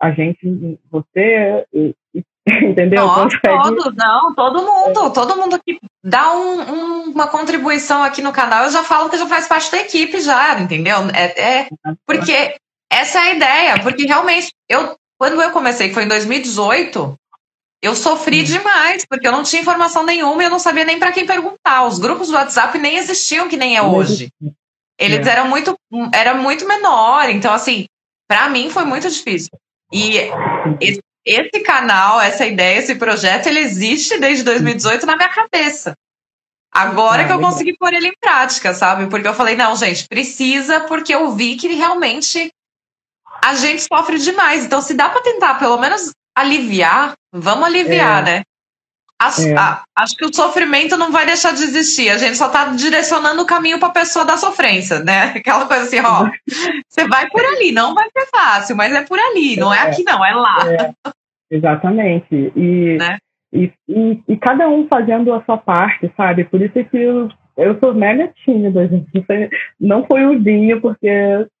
[0.00, 1.66] a gente, você,
[2.46, 3.06] entendeu?
[3.06, 5.10] Não, todos, não, todo mundo, é.
[5.10, 9.18] todo mundo que dá um, um, uma contribuição aqui no canal, eu já falo que
[9.18, 10.96] já faz parte da equipe já, entendeu?
[11.14, 11.68] É, é
[12.06, 12.56] porque
[12.90, 17.14] essa é a ideia, porque realmente eu quando eu comecei, que foi em 2018,
[17.82, 18.44] eu sofri hum.
[18.44, 21.84] demais, porque eu não tinha informação nenhuma e eu não sabia nem para quem perguntar.
[21.86, 24.30] Os grupos do WhatsApp nem existiam que nem é hoje.
[24.98, 25.30] Eles é.
[25.30, 25.76] eram muito,
[26.14, 27.84] era muito menor, então assim,
[28.26, 29.50] para mim foi muito difícil.
[29.92, 30.16] E
[30.80, 35.92] esse, esse, canal, essa ideia, esse projeto, ele existe desde 2018 na minha cabeça.
[36.72, 39.06] Agora ah, que eu consegui pôr ele em prática, sabe?
[39.08, 42.50] Porque eu falei, não, gente, precisa, porque eu vi que realmente
[43.44, 44.64] a gente sofre demais.
[44.64, 48.30] Então, se dá para tentar pelo menos aliviar, vamos aliviar, é.
[48.30, 48.42] né?
[49.20, 49.54] As, é.
[49.54, 52.08] a, acho que o sofrimento não vai deixar de existir.
[52.08, 55.32] A gente só está direcionando o caminho para a pessoa da sofrência, né?
[55.36, 56.30] Aquela coisa assim, ó,
[56.88, 59.82] você vai por ali, não vai ser fácil, mas é por ali, não é, é
[59.82, 60.58] aqui, não, é lá.
[60.72, 61.14] É.
[61.50, 62.52] Exatamente.
[62.56, 63.18] E, né?
[63.52, 66.44] e, e, e, cada um fazendo a sua parte, sabe?
[66.44, 67.28] Por isso que eu
[67.60, 69.10] eu sou mega tímida, gente.
[69.78, 71.08] Não foi o vinho, porque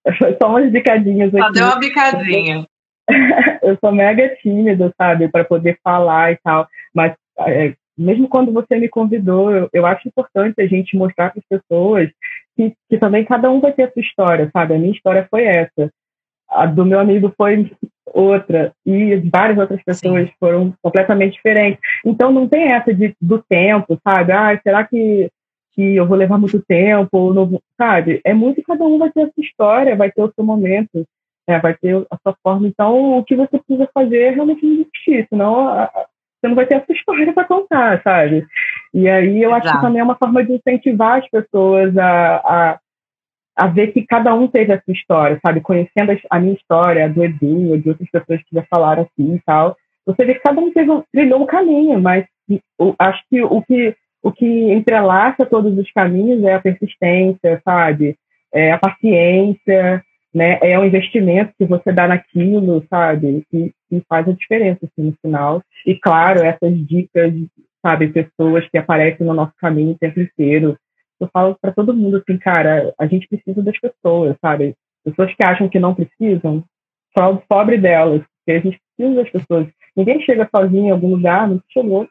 [0.18, 1.44] foi só umas bicadinhas aqui.
[1.44, 2.66] Só deu uma bicadinha.
[3.62, 6.66] eu sou mega tímida, sabe, para poder falar e tal.
[6.94, 11.40] Mas é, mesmo quando você me convidou, eu, eu acho importante a gente mostrar para
[11.40, 12.08] as pessoas
[12.56, 14.74] que, que também cada um vai ter a sua história, sabe?
[14.74, 15.90] A minha história foi essa.
[16.48, 17.70] A do meu amigo foi
[18.06, 18.72] outra.
[18.86, 20.34] E várias outras pessoas Sim.
[20.38, 21.80] foram completamente diferentes.
[22.04, 24.32] Então não tem essa de, do tempo, sabe?
[24.32, 25.30] Ah, será que
[25.74, 28.20] que eu vou levar muito tempo, não, sabe?
[28.24, 31.06] É muito cada um vai ter a sua história, vai ter o seu momento,
[31.48, 31.58] né?
[31.58, 32.66] vai ter a sua forma.
[32.66, 36.06] Então, o que você precisa fazer é realmente desistir, senão a, a,
[36.40, 38.46] você não vai ter a sua história para contar, sabe?
[38.92, 39.68] E aí eu Exato.
[39.68, 42.80] acho que também é uma forma de incentivar as pessoas a, a,
[43.56, 45.60] a ver que cada um teve a sua história, sabe?
[45.60, 49.40] Conhecendo a minha história, a do Edu, de outras pessoas que já falaram assim e
[49.44, 49.76] tal.
[50.06, 52.26] Você vê que cada um teve, trilhou um caminho, mas
[52.78, 58.16] eu acho que o que o que entrelaça todos os caminhos é a persistência, sabe?
[58.52, 60.04] É a paciência,
[60.34, 60.58] né?
[60.62, 63.44] É o investimento que você dá naquilo, sabe?
[63.50, 65.62] Que, que faz a diferença assim, no final.
[65.86, 67.32] E claro, essas dicas,
[67.84, 68.08] sabe?
[68.08, 70.76] Pessoas que aparecem no nosso caminho o tempo inteiro.
[71.18, 74.74] Eu falo para todo mundo assim, cara, a gente precisa das pessoas, sabe?
[75.04, 76.64] Pessoas que acham que não precisam,
[77.16, 79.66] só pobre delas, porque a gente precisa das pessoas.
[79.96, 82.08] Ninguém chega sozinho em algum lugar, não chegou,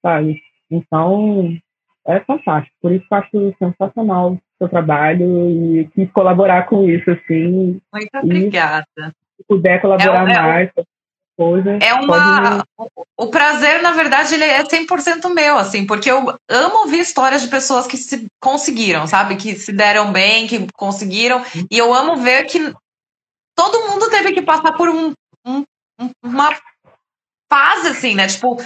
[0.00, 0.40] sabe?
[0.72, 1.56] Então,
[2.06, 2.74] é fantástico.
[2.80, 7.80] Por isso eu acho sensacional o seu trabalho e quis colaborar com isso, assim.
[7.92, 8.86] Muito obrigada.
[8.96, 10.70] Se puder colaborar é, é, mais,
[11.36, 11.78] coisa.
[11.82, 12.64] É uma.
[13.18, 16.18] O prazer, na verdade, ele é 100% meu, assim, porque eu
[16.48, 19.36] amo ouvir histórias de pessoas que se conseguiram, sabe?
[19.36, 21.42] Que se deram bem, que conseguiram.
[21.70, 22.58] E eu amo ver que
[23.54, 25.12] todo mundo teve que passar por um,
[25.46, 25.64] um
[26.24, 26.50] uma
[27.50, 28.26] fase, assim, né?
[28.26, 28.56] Tipo,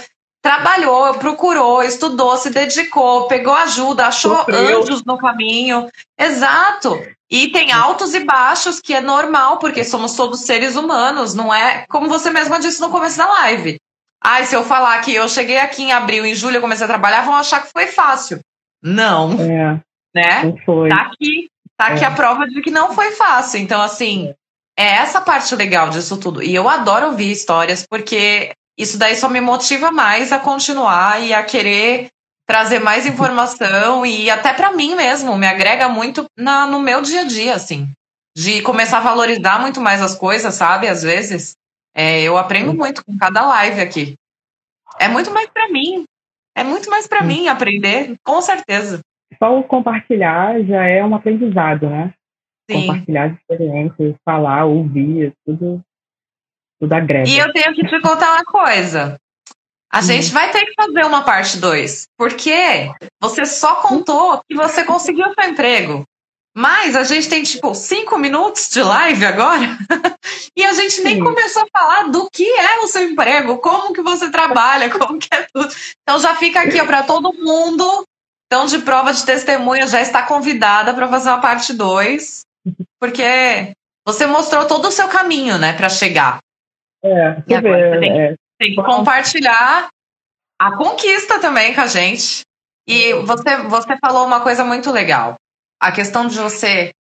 [0.47, 4.81] trabalhou, procurou, estudou, se dedicou, pegou ajuda, achou Sofreu.
[4.81, 5.89] anjos no caminho.
[6.17, 6.97] Exato.
[7.29, 11.85] E tem altos e baixos, que é normal, porque somos todos seres humanos, não é
[11.89, 13.77] como você mesma disse no começo da live.
[14.23, 16.87] Ai, se eu falar que eu cheguei aqui em abril, em julho eu comecei a
[16.87, 18.39] trabalhar, vão achar que foi fácil.
[18.81, 19.33] Não.
[19.33, 19.81] É,
[20.15, 20.43] né?
[20.45, 20.87] Não foi.
[20.87, 21.49] Tá aqui.
[21.75, 22.07] tá aqui é.
[22.07, 23.59] a prova de que não foi fácil.
[23.59, 24.33] Então, assim,
[24.79, 26.41] é essa parte legal disso tudo.
[26.41, 31.33] E eu adoro ouvir histórias, porque isso daí só me motiva mais a continuar e
[31.33, 32.09] a querer
[32.47, 37.21] trazer mais informação e até para mim mesmo, me agrega muito na, no meu dia
[37.21, 37.89] a dia, assim.
[38.35, 40.87] De começar a valorizar muito mais as coisas, sabe?
[40.87, 41.55] Às vezes.
[41.95, 44.15] É, eu aprendo muito com cada live aqui.
[44.99, 46.03] É muito mais para mim.
[46.55, 49.01] É muito mais para mim aprender, com certeza.
[49.37, 52.13] Só o compartilhar já é um aprendizado, né?
[52.69, 52.81] Sim.
[52.81, 55.81] Compartilhar experiências, falar, ouvir, tudo,
[56.79, 57.29] tudo agrega.
[57.29, 59.17] E eu tenho que te contar uma coisa.
[59.91, 60.01] A hum.
[60.01, 65.33] gente vai ter que fazer uma parte 2, porque você só contou que você conseguiu
[65.33, 66.03] seu emprego.
[66.55, 69.77] Mas a gente tem, tipo, cinco minutos de live agora
[70.57, 71.23] e a gente nem Sim.
[71.23, 75.27] começou a falar do que é o seu emprego, como que você trabalha, como que
[75.31, 75.71] é tudo.
[76.01, 78.03] Então já fica aqui para todo mundo.
[78.47, 82.41] Então, de prova de testemunha, já está convidada para fazer uma parte 2,
[82.99, 83.73] porque
[84.07, 86.39] você mostrou todo o seu caminho, né, para chegar.
[87.03, 88.35] É, você vê, tem, é.
[88.59, 89.87] tem que compartilhar
[90.59, 92.41] a conquista também com a gente.
[92.87, 95.35] E você, você falou uma coisa muito legal
[95.79, 96.91] a questão de você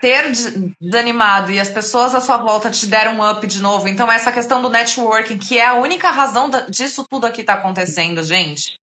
[0.00, 0.32] ter
[0.80, 3.86] desanimado e as pessoas à sua volta te deram um up de novo.
[3.86, 8.22] Então, essa questão do networking, que é a única razão disso tudo aqui tá acontecendo,
[8.22, 8.76] gente.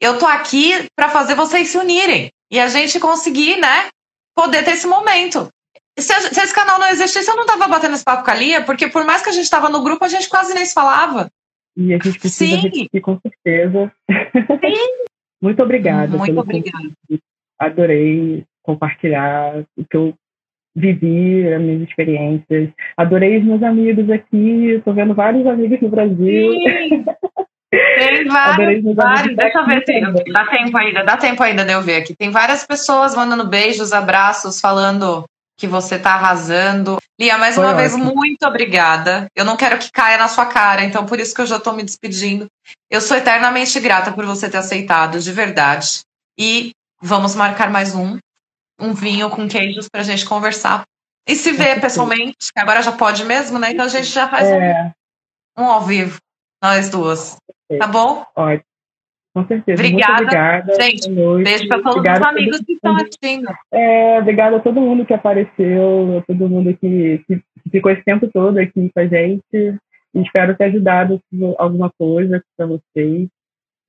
[0.00, 3.88] Eu tô aqui para fazer vocês se unirem e a gente conseguir, né,
[4.34, 5.48] poder ter esse momento.
[5.98, 8.62] Se, se, esse canal não existisse, eu não tava batendo esse papo com a Lia,
[8.62, 11.30] porque por mais que a gente tava no grupo, a gente quase nem se falava.
[11.76, 12.62] E a gente precisa Sim.
[12.62, 13.92] repetir, com certeza.
[14.10, 15.06] Sim.
[15.40, 16.16] Muito obrigada.
[16.16, 16.88] Muito obrigada
[17.58, 20.14] adorei compartilhar o que eu
[20.76, 22.70] vivi, as minhas experiências.
[22.96, 26.52] Adorei os meus amigos aqui, estou vendo vários amigos no Brasil.
[26.52, 27.04] Sim.
[27.70, 29.36] Tem vários, vários.
[29.36, 32.14] Deixa eu ver se dá tempo ainda, dá tempo ainda de eu ver aqui.
[32.16, 35.24] Tem várias pessoas mandando beijos, abraços, falando
[35.58, 36.96] que você tá arrasando.
[37.20, 38.04] Lia, mais Foi uma ótimo.
[38.04, 39.26] vez, muito obrigada.
[39.34, 41.72] Eu não quero que caia na sua cara, então por isso que eu já tô
[41.72, 42.46] me despedindo.
[42.88, 46.00] Eu sou eternamente grata por você ter aceitado, de verdade.
[46.38, 48.18] E Vamos marcar mais um.
[48.78, 50.82] Um vinho com queijos pra gente conversar.
[51.26, 53.70] E se ver pessoalmente, que agora já pode mesmo, né?
[53.70, 54.92] Então a gente já faz é.
[55.56, 56.18] um, um ao vivo,
[56.62, 57.36] nós duas.
[57.78, 58.26] Tá bom?
[58.34, 58.64] Ótimo.
[59.38, 59.80] Com certeza.
[59.80, 60.22] Obrigada.
[60.22, 60.74] obrigada.
[60.80, 63.48] Gente, beijo para todos obrigada os amigos que estão assistindo.
[63.70, 68.28] É, obrigada a todo mundo que apareceu, a todo mundo que, que, ficou esse tempo
[68.32, 69.78] todo aqui com a gente.
[70.12, 71.20] Espero ter ajudado
[71.56, 73.28] alguma coisa para vocês.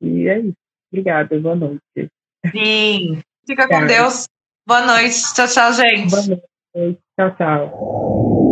[0.02, 0.58] E é isso.
[0.92, 1.40] Obrigada.
[1.40, 2.12] Boa noite.
[2.52, 3.20] Sim.
[3.48, 4.28] Fica com Deus.
[4.68, 5.34] Boa noite.
[5.34, 6.12] Tchau, tchau, gente.
[6.12, 6.40] Boa
[6.76, 7.00] noite.
[7.18, 8.49] Tchau, tchau.